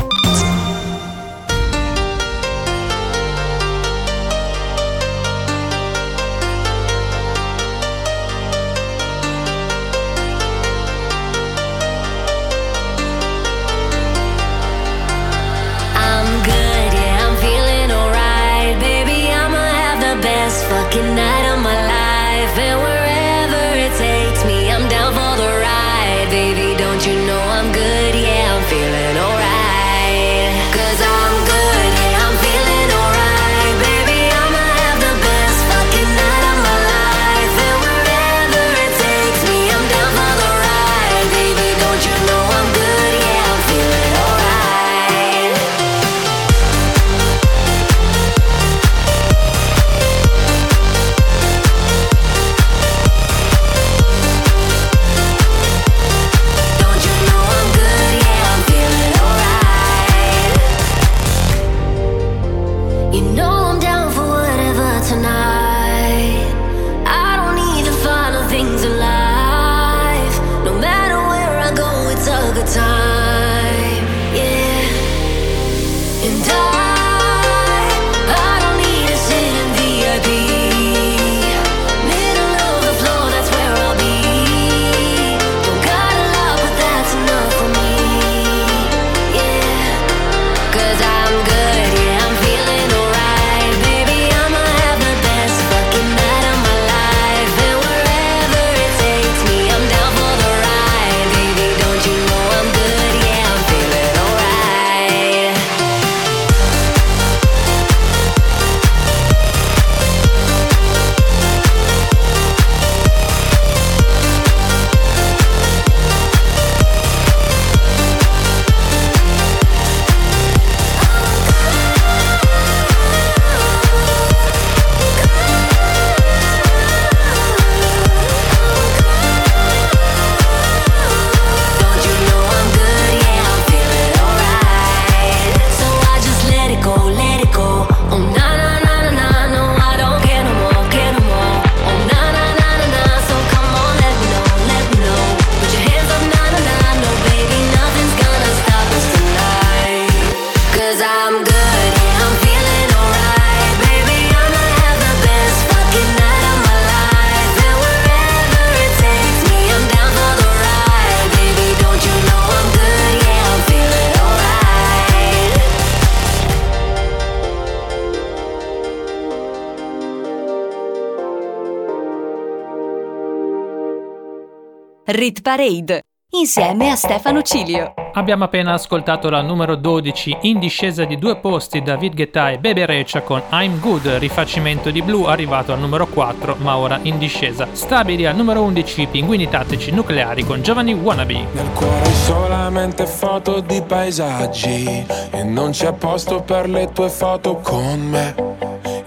[175.51, 177.93] Parade insieme a Stefano Cilio.
[178.13, 182.85] Abbiamo appena ascoltato la numero 12 in discesa di due posti David Guetta e Bebe
[182.85, 187.67] Reccia con I'm Good, rifacimento di blu arrivato al numero 4 ma ora in discesa.
[187.73, 191.45] Stabili al numero 11 Pinguini tattici nucleari con Giovanni Wannabe.
[191.51, 197.99] Nel cuore solamente foto di paesaggi e non c'è posto per le tue foto con
[197.99, 198.60] me.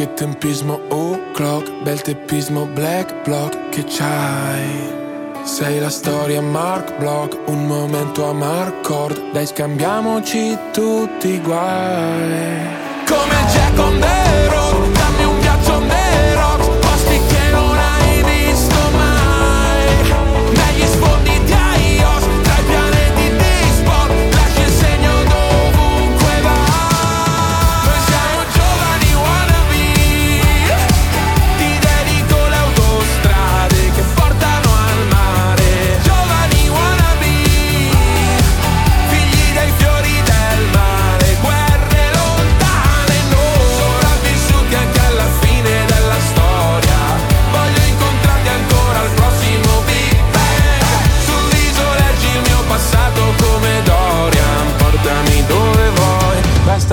[0.00, 4.94] Che tempismo o'clock Bel teppismo black block Che c'hai?
[5.42, 12.66] Sei la storia Mark Block, un momento a Marcord, dai scambiamoci tutti i guai.
[13.06, 14.19] Come Jack on the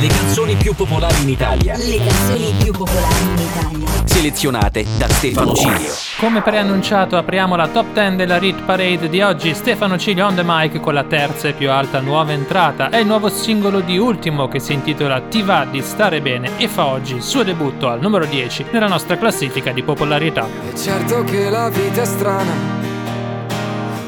[0.00, 1.76] Le canzoni più popolari in Italia.
[1.76, 3.88] Le canzoni più popolari in Italia.
[4.04, 5.92] Selezionate da Stefano Cilio.
[6.20, 10.42] Come preannunciato apriamo la top 10 della Rit Parade di oggi Stefano Ciglio on the
[10.44, 14.46] mic con la terza e più alta nuova entrata È il nuovo singolo di Ultimo
[14.46, 18.00] che si intitola Ti va di stare bene e fa oggi il suo debutto al
[18.00, 22.52] numero 10 nella nostra classifica di popolarità È certo che la vita è strana,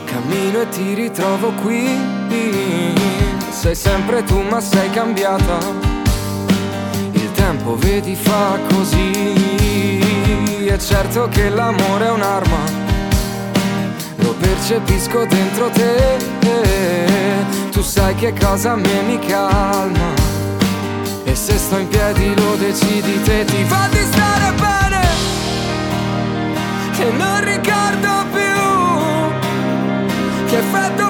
[0.05, 3.20] cammino e ti ritrovo qui.
[3.61, 5.59] Sei sempre tu ma sei cambiata,
[7.13, 10.01] il tempo vedi fa così.
[10.65, 12.59] È certo che l'amore è un'arma,
[14.17, 16.17] lo percepisco dentro te.
[17.71, 20.15] Tu sai che cosa a me mi calma.
[21.25, 25.01] E se sto in piedi lo decidi te Ti fa di stare bene
[26.97, 29.29] Che non ricordo più
[30.49, 31.10] Che effetto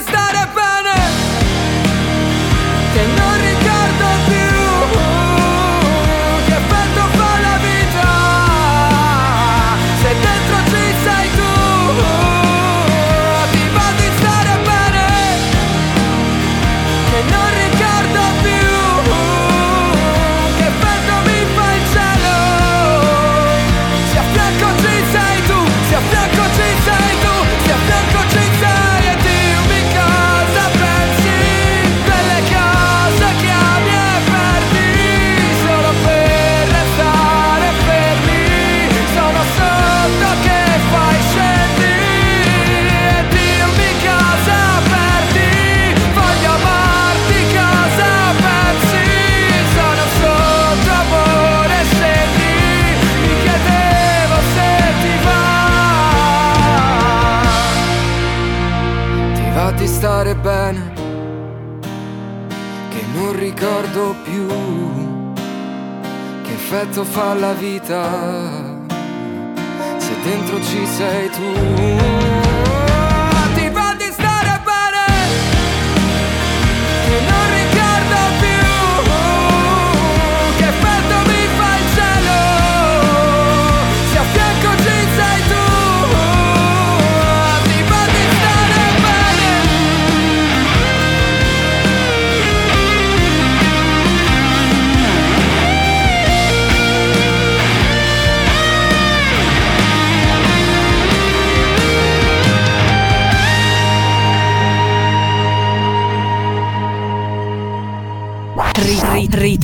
[60.21, 60.93] stare bene,
[62.89, 64.45] che non ricordo più
[66.43, 68.07] che effetto fa la vita
[69.97, 71.53] se dentro ci sei tu.
[73.55, 75.05] Ti fa di stare bene,
[77.07, 77.50] che non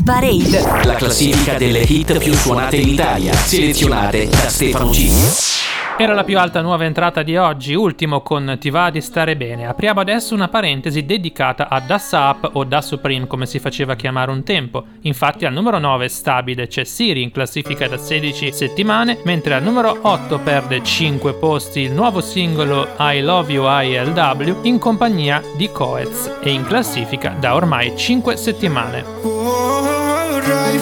[0.08, 0.86] Parade.
[0.86, 5.57] La classifica delle hit più suonate in Italia, selezionate da Stefano G.
[6.00, 9.66] Era la più alta nuova entrata di oggi, ultimo con Ti va di stare bene.
[9.66, 14.30] Apriamo adesso una parentesi dedicata a Das Up o Das Supreme come si faceva chiamare
[14.30, 14.84] un tempo.
[15.02, 19.98] Infatti al numero 9 stabile c'è Siri in classifica da 16 settimane, mentre al numero
[20.00, 26.38] 8 perde 5 posti il nuovo singolo I Love You ILW in compagnia di Coez
[26.42, 29.04] e in classifica da ormai 5 settimane.
[29.24, 30.78] Vorrei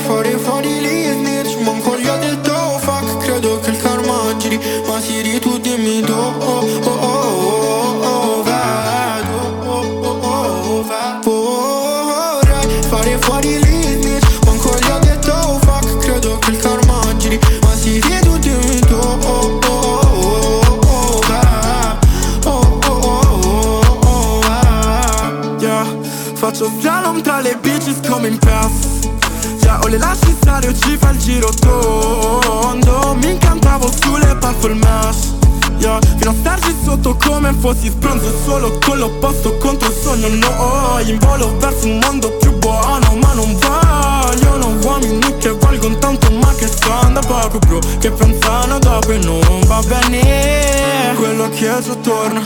[5.86, 9.38] Dimmi do oh, oh, oh, oh, oh, vedo
[9.70, 11.32] oh, oh, oh, oh, vedo
[12.42, 13.60] Vorrei fare fuori e
[14.02, 18.80] snitch Manco gli detto oh, fuck Credo che il karma giri Ma Siri tu dimmi
[18.88, 25.86] do oh, oh, oh, oh, oh, vedo oh, oh, oh, oh, oh, vedo Yeah
[26.34, 28.72] Faccio slalom tra le bitches come in pass
[29.62, 34.74] Yeah, o le lasci stare o ci fa il giro tondo Mi incantavo sulle purple
[34.74, 35.34] mash
[35.86, 40.28] Yeah, fino a starci sotto come fossi sbronzo Solo con l'opposto contro il sogno.
[40.30, 46.32] No, in volo verso un mondo più buono Ma non vogliono uomini che valgono tanto
[46.32, 51.14] Ma che stanno da poco bro Che pensano dopo e non va bene.
[51.18, 52.42] Quello che già torna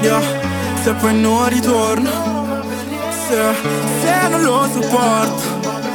[0.00, 0.20] Yeah,
[0.82, 2.10] se poi non ritorna
[3.28, 3.54] Se,
[4.02, 5.85] se non lo sopporto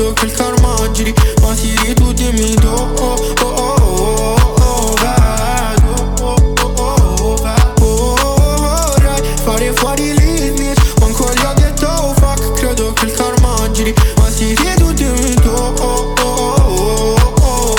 [0.00, 1.12] Credo che il karma giri
[1.42, 5.92] Ma Siri tu dimmi do oh, oh, oh, oh, oh, vedo
[6.24, 10.14] oh, oh, oh, oh, vedo Vorrei fare fuori e
[10.56, 14.90] snitch Manco gli ho detto oh, fuck Credo che il karma giri Ma Siri tu
[14.94, 17.74] dimmi do oh, oh, oh, oh, oh,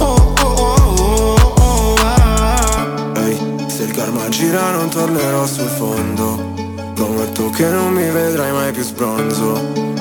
[0.00, 1.94] oh, oh, oh, oh,
[4.28, 6.52] gira non tornerò sul fondo
[6.92, 9.99] Prometto che non mi vedrai mai più sbronzo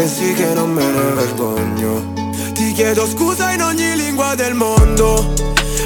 [0.00, 2.12] pensi che non me ne vergogno?
[2.54, 5.34] Ti chiedo scusa in ogni lingua del mondo.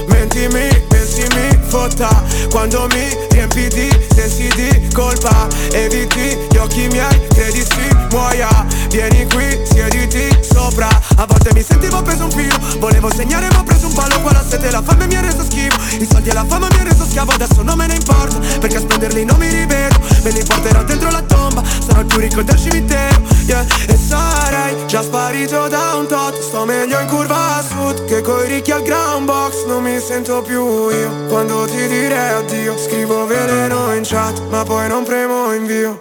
[0.07, 2.23] Mentimi e si mi fotta.
[2.49, 8.65] Quando mi riempi di sensi di colpa Eviti gli occhi miei, credi si muoia
[8.95, 10.87] Vieni qui, siediti sopra.
[11.17, 12.57] A volte mi sentivo preso un filo.
[12.79, 14.21] Volevo segnare ma ho preso un palo.
[14.21, 15.77] Qua la sete la fame mi ha reso schifo.
[15.99, 17.33] I soldi e la fama mi ha reso schiavo.
[17.33, 19.99] Adesso non me ne importa Perché a spenderli non mi rivedo.
[20.23, 21.61] Me li porterò dentro la tomba.
[21.85, 23.67] Sarò il più ricco del cimitero yeah.
[23.89, 26.41] E sarei già sparito da un tot.
[26.41, 29.65] Sto meglio in curva sud Che coi ricchi al ground box.
[29.67, 31.27] Non mi sento più io.
[31.27, 36.01] Quando ti direi addio Scrivo veleno in chat Ma poi non premo invio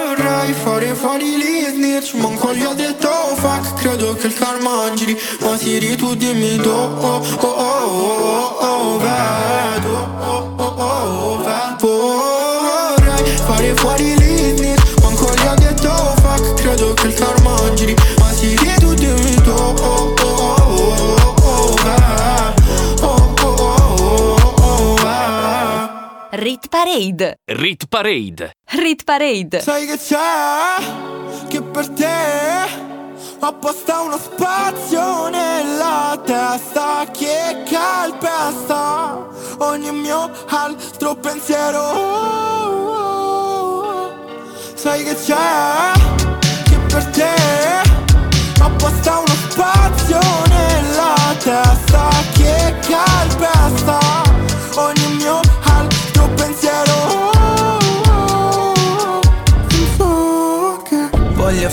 [1.01, 4.93] Vorrei fare fuori lì e snitch Manco gli ho detto fuck Credo che il karma
[4.93, 11.77] giri Ma Siri tu dimmi do oh, oh, oh, oh, oh, vedo oh, oh, oh,
[11.81, 17.13] oh, Vorrei fare fuori lì e snitch Manco gli ho detto fuck Credo che il
[17.13, 17.95] karma giri
[26.61, 27.37] Rit Parade.
[27.45, 28.51] Rit Parade.
[28.77, 29.61] Rit Parade.
[29.61, 31.47] Sai che c'è?
[31.47, 32.05] Che per te
[33.39, 37.63] ho apposta uno spazio nella testa che
[38.19, 39.27] testa
[39.57, 41.81] ogni mio altro pensiero.
[44.75, 45.91] Sai che c'è?
[46.69, 47.33] Che per te
[48.59, 53.99] apposta uno spazio nella testa che calpesta
[54.75, 55.00] ogni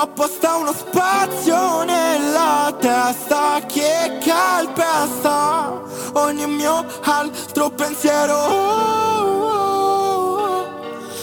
[0.00, 8.36] apposta uno spazio nella testa che calpesta ogni mio altro pensiero.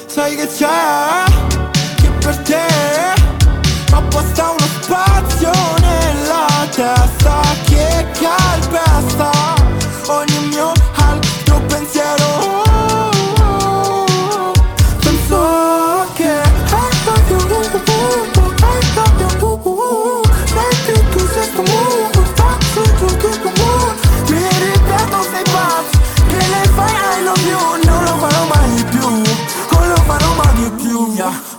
[0.07, 1.23] Sai che c'è?
[1.95, 2.65] Che per te
[3.93, 9.31] apposta uno spazio nella testa che calpesta
[10.07, 10.34] ogni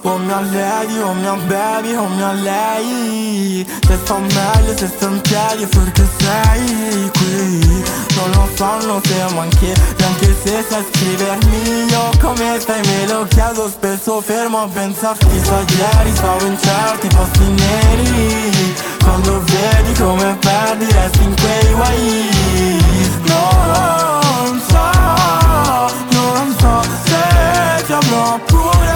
[0.09, 5.21] O mia lady, o mia baby, o mia lei Se sto meglio, se sto in
[5.21, 7.83] piedi perché sei qui.
[8.15, 11.87] Non lo so, non siamo anche Neanche se sai scrivermi.
[11.91, 16.15] Io come stai me lo chiedo Spesso fermo a pensarti Sai ieri.
[16.15, 18.75] Stavo in certi posti neri.
[19.03, 22.31] Quando vedi come perdi resti in quei guai.
[23.27, 24.91] Non so,
[26.11, 28.96] non so se ti avrò pure.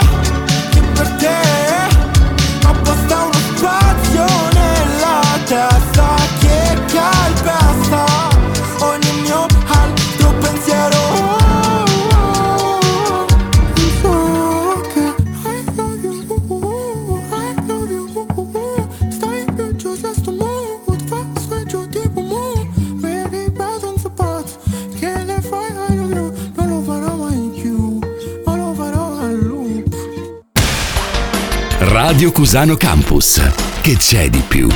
[32.21, 33.41] Radio Cusano Campus.
[33.81, 34.69] Che c'è di più?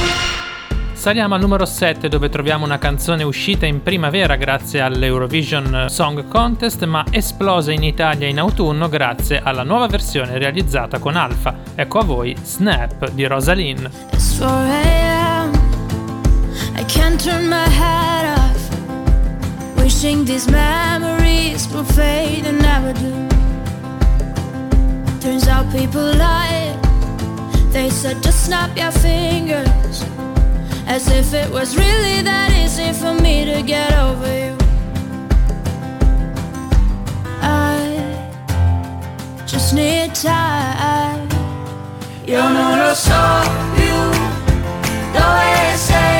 [0.94, 6.84] Saliamo al numero 7 dove troviamo una canzone uscita in primavera grazie all'Eurovision Song Contest
[6.86, 11.56] ma esplosa in Italia in autunno grazie alla nuova versione realizzata con Alfa.
[11.76, 13.92] Ecco a voi Snap di Rosalind.
[14.14, 15.52] It's 4 a.m.
[16.76, 18.70] I can't turn my head off.
[19.76, 23.14] Wishing these memories will fade and never do.
[25.20, 26.85] Turns out people lie.
[27.76, 30.02] They said just snap your fingers.
[30.88, 34.56] As if it was really that easy for me to get over you.
[37.42, 37.76] I
[39.46, 41.28] just need time.
[42.26, 43.42] Io non lo so
[43.76, 44.00] più
[45.12, 46.06] dove sei.
[46.06, 46.15] You're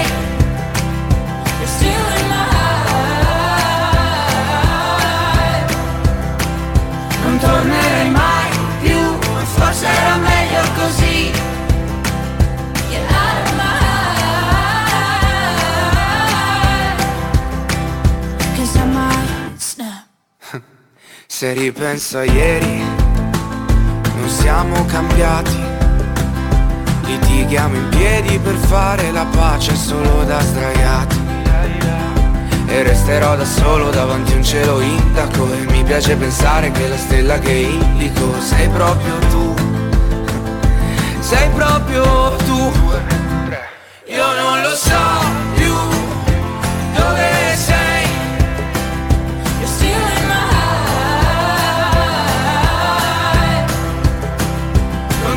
[21.38, 22.82] Se ripenso a ieri,
[24.16, 25.60] non siamo cambiati.
[27.04, 31.20] Litighiamo in piedi per fare la pace solo da sdraiati.
[32.68, 36.98] E resterò da solo davanti a un cielo indaco E mi piace pensare che la
[36.98, 39.54] stella che indico sei proprio tu
[41.20, 42.72] Sei proprio tu
[44.06, 45.55] Io non lo so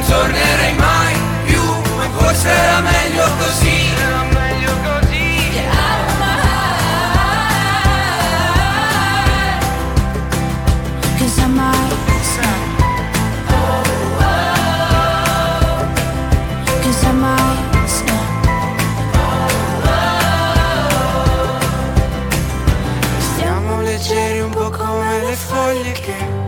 [0.09, 1.15] tornerei mai
[1.45, 1.63] più,
[1.97, 3.77] ma forse era meglio così.
[3.97, 5.27] Era meglio così.
[11.19, 11.97] Cause I'm out.
[16.83, 17.57] Cause I'm out.
[23.19, 26.48] Stiamo leggeri un po' come le foglie che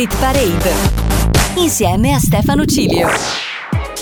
[0.00, 0.72] Rit Parade
[1.56, 3.06] insieme a Stefano Cilio.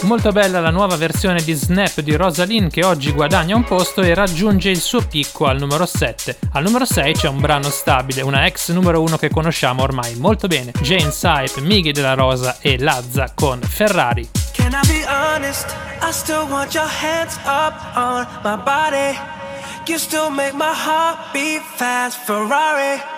[0.02, 4.14] Molto bella la nuova versione di Snap di Rosalind che oggi guadagna un posto e
[4.14, 6.38] raggiunge il suo picco al numero 7.
[6.52, 10.46] Al numero 6 c'è un brano stabile, una ex numero 1 che conosciamo ormai molto
[10.46, 14.30] bene, Jane Sype, Miggy della Rosa e Lazza con Ferrari.
[14.52, 15.74] Can I be honest?
[16.00, 19.18] I still want your hands up on my body.
[19.88, 22.18] You still make my heart beat fast.
[22.24, 23.17] Ferrari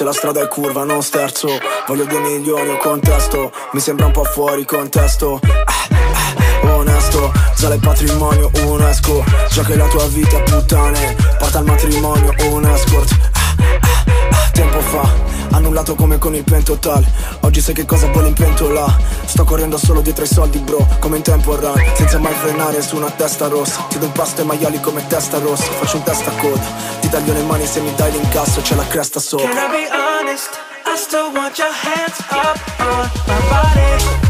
[0.00, 1.46] se la strada è curva non sterzo.
[1.86, 3.52] Voglio due milioni o contesto.
[3.72, 5.38] Mi sembra un po' fuori contesto.
[5.42, 5.74] Ah,
[6.62, 11.16] ah, Onesto, sale il patrimonio, un esco Già che la tua vita puttane.
[11.38, 13.29] Porta al matrimonio, un escort
[14.52, 15.08] Tempo fa,
[15.52, 17.04] annullato come con il pentotal
[17.40, 18.94] Oggi sai che cosa vuole in pentola
[19.24, 22.96] Sto correndo solo dietro i soldi bro Come in tempo run, senza mai frenare su
[22.96, 26.30] una testa rossa Ti do un pasto ai maiali come testa rossa Faccio un testa
[26.32, 26.66] coda
[27.00, 29.88] Ti taglio le mani se mi dai l'incasso C'è la cresta sopra Can I be
[29.90, 30.50] honest?
[30.86, 34.29] I still want your hands up on my body.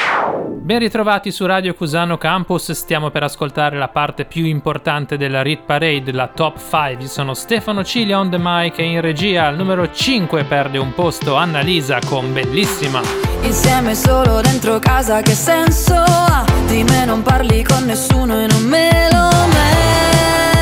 [0.71, 5.63] Ben ritrovati su Radio Cusano Campus, stiamo per ascoltare la parte più importante della Rit
[5.65, 6.95] Parade, la top 5.
[6.97, 10.93] Io sono Stefano Ciglia on the mic e in regia al numero 5 perde un
[10.93, 13.01] posto Annalisa con Bellissima.
[13.41, 16.45] Insieme solo dentro casa che senso ha?
[16.67, 19.29] Di me non parli con nessuno e non me lo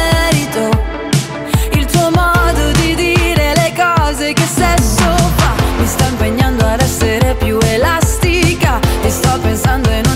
[0.09, 0.85] merito
[1.73, 5.03] Il tuo modo di dire le cose che sesso
[5.35, 7.98] fa Mi sta impegnando ad essere Mettiamo
[9.69, 10.08] pensando en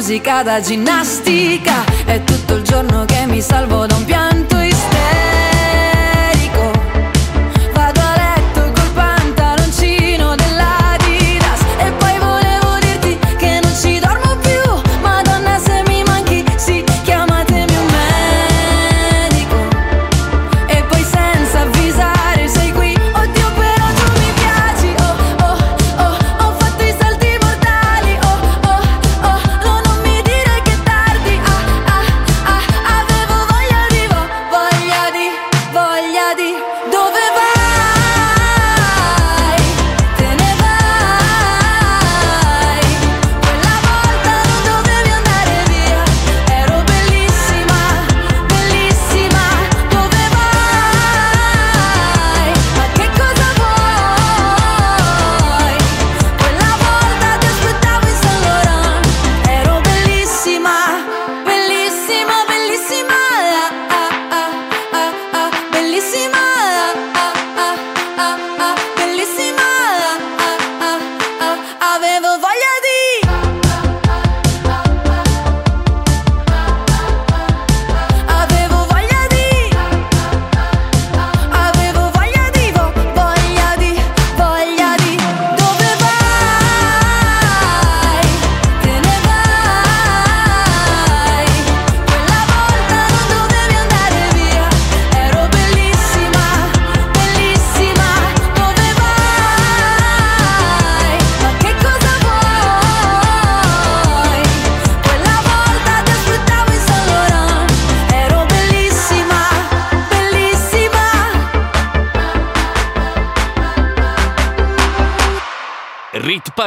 [0.00, 1.84] musica da ginnastica.
[2.06, 3.89] È tutto il giorno che mi salvo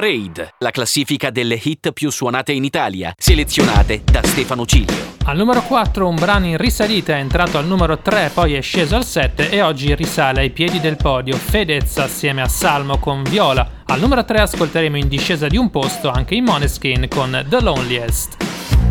[0.03, 5.15] Parade, la classifica delle hit più suonate in Italia, selezionate da Stefano Cilio.
[5.23, 8.97] Al numero 4 un brano in risalita è entrato al numero 3, poi è sceso
[8.97, 13.65] al 7 e oggi risale ai piedi del podio Fedez assieme a Salmo con Viola.
[13.85, 18.35] Al numero 3 ascolteremo in discesa di un posto anche i Moneskin con The Loneliest.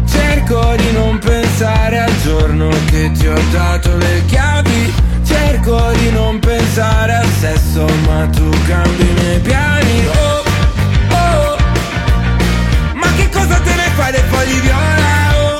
[0.07, 4.93] Cerco di non pensare al giorno che ti ho dato le chiavi
[5.25, 10.32] Cerco di non pensare al sesso ma tu cambi i miei piani Oh,
[13.53, 15.11] cosa te ne fai dei fogli viola?
[15.35, 15.59] Oh,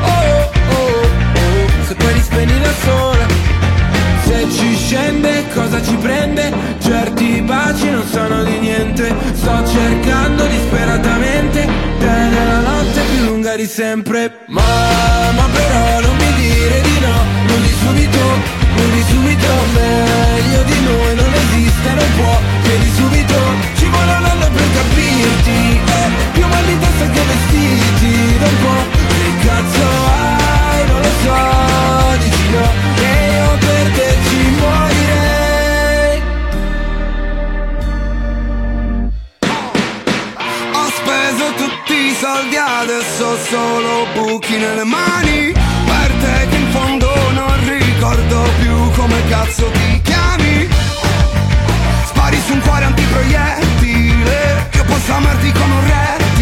[0.00, 3.26] oh, oh, oh Se poi li spegni da sola.
[4.24, 6.52] Se ci scende cosa ci prende?
[6.80, 9.14] Certi baci non sono di niente.
[9.32, 11.68] Sto cercando disperatamente.
[11.98, 14.38] Te nella notte più lunga di sempre.
[14.46, 17.16] Mamma però non mi dire di no.
[17.46, 18.22] Non di subito,
[18.76, 19.50] non di subito.
[19.74, 22.40] Meglio di noi non esiste, non può.
[22.62, 23.36] Chiedi subito,
[23.76, 25.71] ci vuole un anno per capirti
[26.82, 31.36] testa che vestiti Da un po' che cazzo hai, non lo so
[32.22, 32.66] Dici no,
[33.02, 36.22] e io per te ci morirei.
[40.74, 45.52] Ho speso tutti i soldi, adesso ho solo buchi nelle mani.
[45.52, 50.68] Per te che in fondo non ricordo più come cazzo ti chiami.
[52.04, 56.41] Spari su un cuore antiproiettile Io posso amarti come un rettile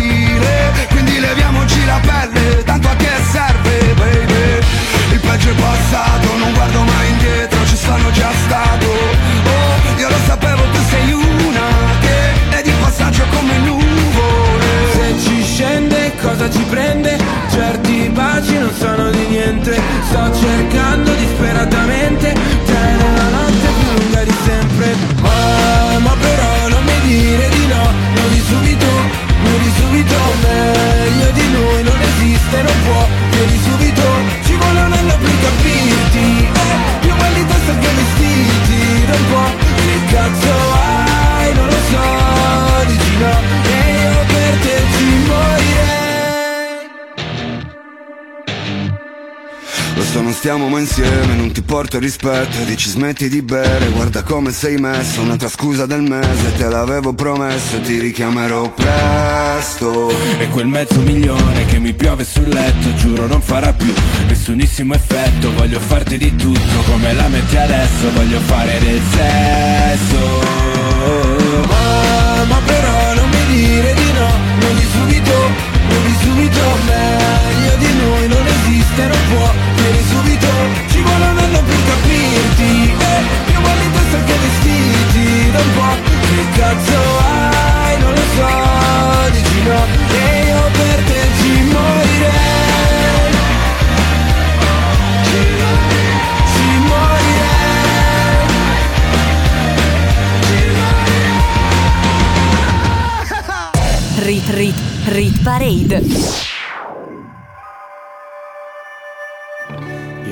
[0.88, 4.58] Quindi leviamoci la pelle, tanto a che serve, baby?
[5.12, 8.86] Il peggio è passato, non guardo mai indietro, ci sono già stato.
[8.86, 11.68] Oh, io lo sapevo, tu sei una
[12.00, 14.68] che è di passaggio come nuvole.
[14.92, 17.18] Se ci scende cosa ci prende?
[17.50, 19.80] Certi baci non sono di niente.
[20.08, 22.32] Sto cercando disperatamente.
[22.66, 24.94] Te nella notte più lunga di sempre.
[25.20, 27.84] Mamma però non mi dire di no
[28.14, 28.86] Non di subito,
[29.90, 34.49] subito Meglio di noi non esiste, non può Chiedi subito,
[50.50, 55.20] Stiamo mai insieme, non ti porto rispetto Dici smetti di bere, guarda come sei messo
[55.20, 60.10] Un'altra scusa del mese, te l'avevo promesso Ti richiamerò presto.
[60.40, 63.94] E quel mezzo milione che mi piove sul letto Giuro non farà più
[64.26, 65.52] nessunissimo effetto.
[65.54, 70.18] Voglio farti di tutto come la metti adesso Voglio fare del sesso.
[71.68, 74.28] Mamma però non mi dire di no
[74.58, 75.32] Non di subito,
[75.86, 80.46] non di subito Meglio di noi non esiste, non può sapere subito.
[80.88, 82.90] Ci vuole un anno per capirti.
[82.90, 85.50] E eh, più belli in testa che vestiti.
[85.50, 85.96] Da un po'
[86.28, 88.50] che cazzo hai Non lo so
[89.30, 89.86] Dici no.
[90.08, 93.32] Che io per te ci morirei
[95.24, 96.18] Ci morirei.
[96.50, 97.48] Ci morirei.
[97.72, 97.88] Ci
[100.50, 100.98] morirei.
[104.26, 106.49] Rit Rit Rit Parade.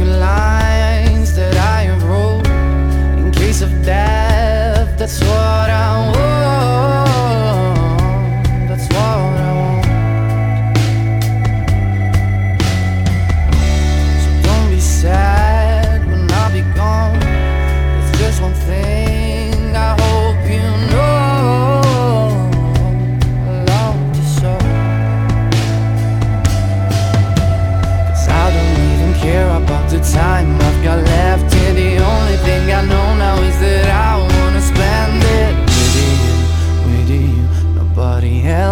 [0.00, 2.46] Few lines that I have wrote
[3.18, 4.96] in case of death.
[4.96, 6.99] That's what I want.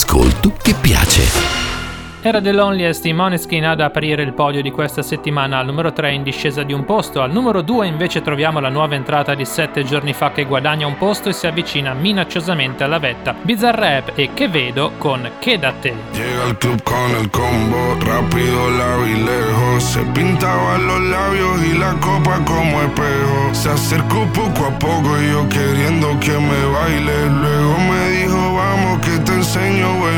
[0.00, 0.27] L'ascolto che piace.
[2.38, 6.12] Era The Loneliest i Moneskin ad aprire il podio di questa settimana al numero 3
[6.12, 9.82] in discesa di un posto, al numero 2 invece troviamo la nuova entrata di 7
[9.82, 13.34] giorni fa che guadagna un posto e si avvicina minacciosamente alla vetta.
[13.42, 15.92] Bizarrap e Che vedo con Che da te.
[16.12, 19.82] Llega al club con el combo, rápido, largo y lejos.
[19.82, 23.52] Se pintaba los labios y la copa como espejo.
[23.52, 27.30] Se acercó poco a poco y yo queriendo que me baile.
[27.30, 30.17] Luego me dijo, vamos que te enseño buenos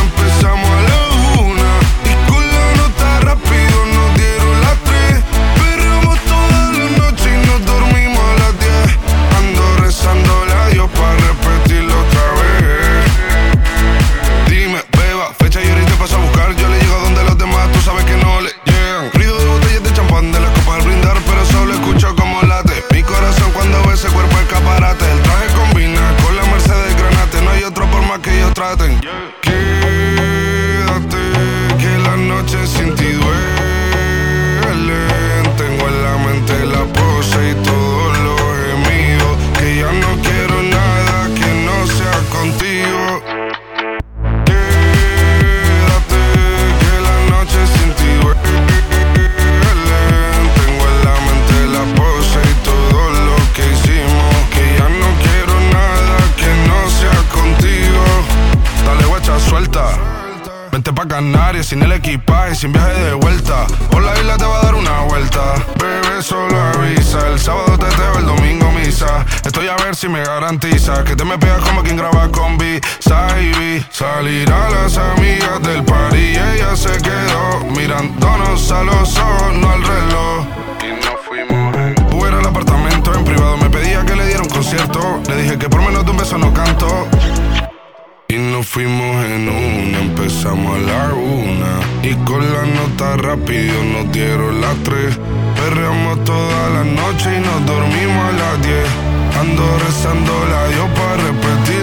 [92.03, 95.19] Y con la nota rápido nos dieron las tres.
[95.55, 98.87] Perreamos toda la noche y nos dormimos a las diez.
[99.39, 101.80] Ando rezando la Dios para repetirlo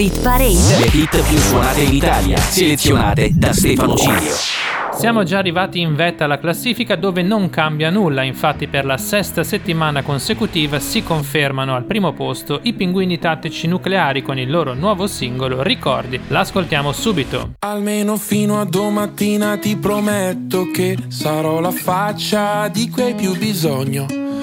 [0.00, 0.78] Rit parade.
[0.78, 4.32] Le hit più suonate in Italia, selezionate da Stefano Cilio.
[4.98, 9.44] Siamo già arrivati in vetta alla classifica dove non cambia nulla, infatti per la sesta
[9.44, 15.06] settimana consecutiva si confermano al primo posto i pinguini tattici nucleari con il loro nuovo
[15.06, 16.18] singolo Ricordi.
[16.28, 17.56] L'ascoltiamo subito.
[17.58, 24.29] Almeno fino a domattina ti prometto che sarò la faccia di cui hai più bisogno.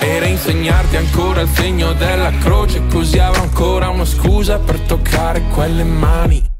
[0.00, 5.84] E reinsegnarti ancora il segno della croce, così avrò ancora una scusa per toccare quelle
[5.84, 6.50] mani.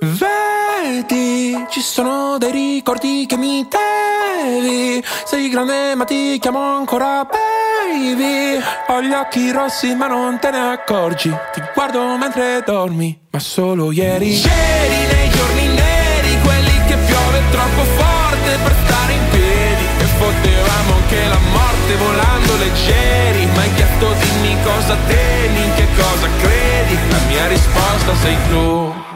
[0.00, 5.02] Vedi, ci sono dei ricordi che mi devi.
[5.24, 8.60] Sei grande ma ti chiamo ancora baby.
[8.88, 11.34] Ho gli occhi rossi ma non te ne accorgi.
[11.52, 14.34] Ti guardo mentre dormi, ma solo ieri.
[14.34, 19.84] Ieri nei giorni neri, quelli che piove troppo forte per stare in piedi.
[19.98, 21.63] E potevamo anche la morte
[21.96, 23.46] volando leggeri.
[23.54, 26.98] Ma hai chiesto dimmi cosa temi, in che cosa credi.
[27.10, 29.12] La mia risposta sei tu.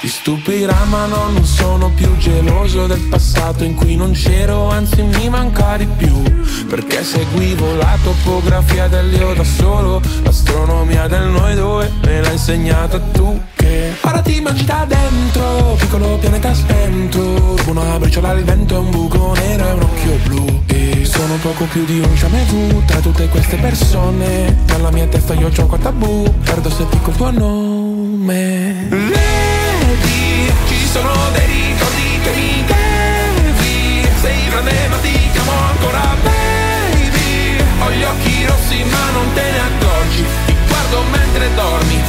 [0.00, 5.02] Ti stupirà ma no, non sono più geloso del passato in cui non c'ero, anzi
[5.02, 6.22] mi manca di più
[6.66, 13.38] Perché seguivo la topografia dell'io da solo L'astronomia del noi due me l'hai insegnata tu
[13.60, 19.32] che Ora ti mangi da dentro, piccolo pianeta spento Una briciola al vento, un buco
[19.34, 20.62] nero e un occhio blu.
[20.66, 24.56] E sono poco più di un jamais vu tra tutte queste persone.
[24.66, 28.86] Nella mia testa io gioco a tabù, perdo se dico il tuo nome.
[28.88, 34.08] Vedi, ci sono dei ricordi che mi devi.
[34.20, 37.62] Sei grande ma ti chiamo ancora baby.
[37.82, 40.24] Ho gli occhi rossi ma non te ne accorgi.
[40.46, 42.02] Ti guardo mentre dormi,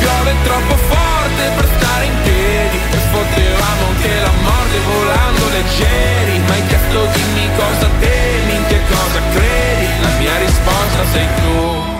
[0.00, 2.76] piove troppo forte per stare in piedi.
[2.76, 6.38] E potevamo anche la morte volando leggeri.
[6.46, 9.86] Ma hai chiesto dimmi cosa temi, in che cosa credi?
[10.02, 11.98] La mia risposta sei tu.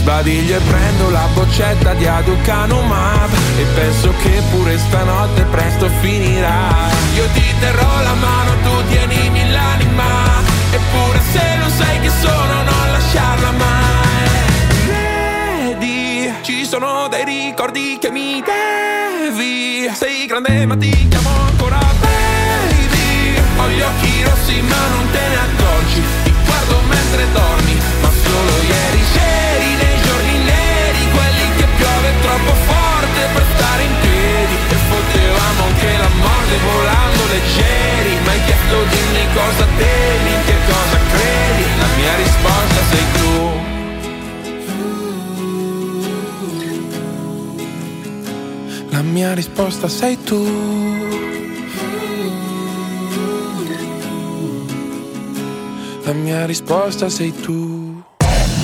[0.00, 6.88] Sbadiglio e prendo la boccetta di Aducanumab E penso che pure stanotte presto finirà.
[7.16, 10.49] Io ti terrò la mano, tu tienimi l'anima
[12.20, 14.28] sono non lasciarla mai.
[14.86, 19.90] Vedi, ci sono dei ricordi che mi devi.
[19.92, 23.38] Sei grande ma ti chiamo ancora baby.
[23.56, 26.02] Ho gli occhi rossi ma non te ne accorgi.
[26.24, 32.52] Ti guardo mentre dormi Ma solo ieri c'eri nei giorni neri Quelli che piove troppo
[32.68, 34.56] forte per stare in piedi.
[34.74, 38.12] E potevamo anche la morte volando leggeri.
[38.24, 40.09] Ma hai chiesto dimmi cosa temi,
[42.10, 43.28] mia risposta sei tu
[48.90, 50.40] La mia risposta sei tu
[56.04, 58.02] La mia risposta sei tu.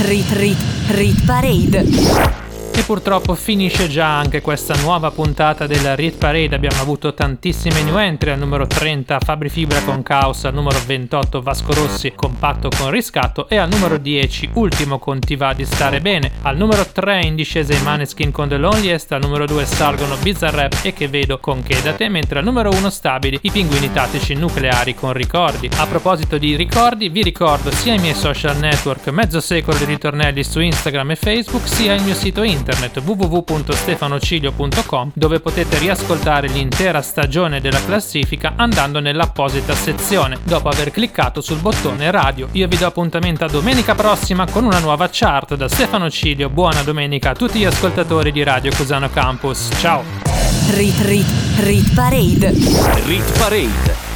[0.00, 0.58] Rit Rit
[0.88, 2.45] Rit Parade.
[2.86, 6.54] Purtroppo finisce già anche questa nuova puntata della Rit Parade.
[6.54, 8.30] Abbiamo avuto tantissime new entry.
[8.30, 13.48] Al numero 30 Fabri Fibra con Caos, al numero 28 Vasco Rossi compatto con riscatto
[13.48, 16.30] e al numero 10 ultimo con Ti va di stare bene.
[16.42, 20.84] Al numero 3 in discesa i Maneskin con The Loneliest, al numero 2 salgono Bizarrap
[20.84, 25.12] e Che vedo con Chedate, mentre al numero 1 stabili i pinguini tattici nucleari con
[25.12, 25.68] Ricordi.
[25.78, 30.44] A proposito di ricordi, vi ricordo sia i miei social network mezzo secolo di ritornelli
[30.44, 32.44] su Instagram e Facebook, sia il mio sito
[32.76, 41.40] internet www.stefanocilio.com dove potete riascoltare l'intera stagione della classifica andando nell'apposita sezione dopo aver cliccato
[41.40, 42.48] sul bottone radio.
[42.52, 46.50] Io vi do appuntamento a domenica prossima con una nuova chart da Stefano Cilio.
[46.50, 49.70] Buona domenica a tutti gli ascoltatori di Radio Cusano Campus.
[49.78, 50.02] Ciao!
[50.70, 51.26] Rit Rit
[51.60, 52.52] Rit Parade.
[53.06, 54.15] Rit Parade.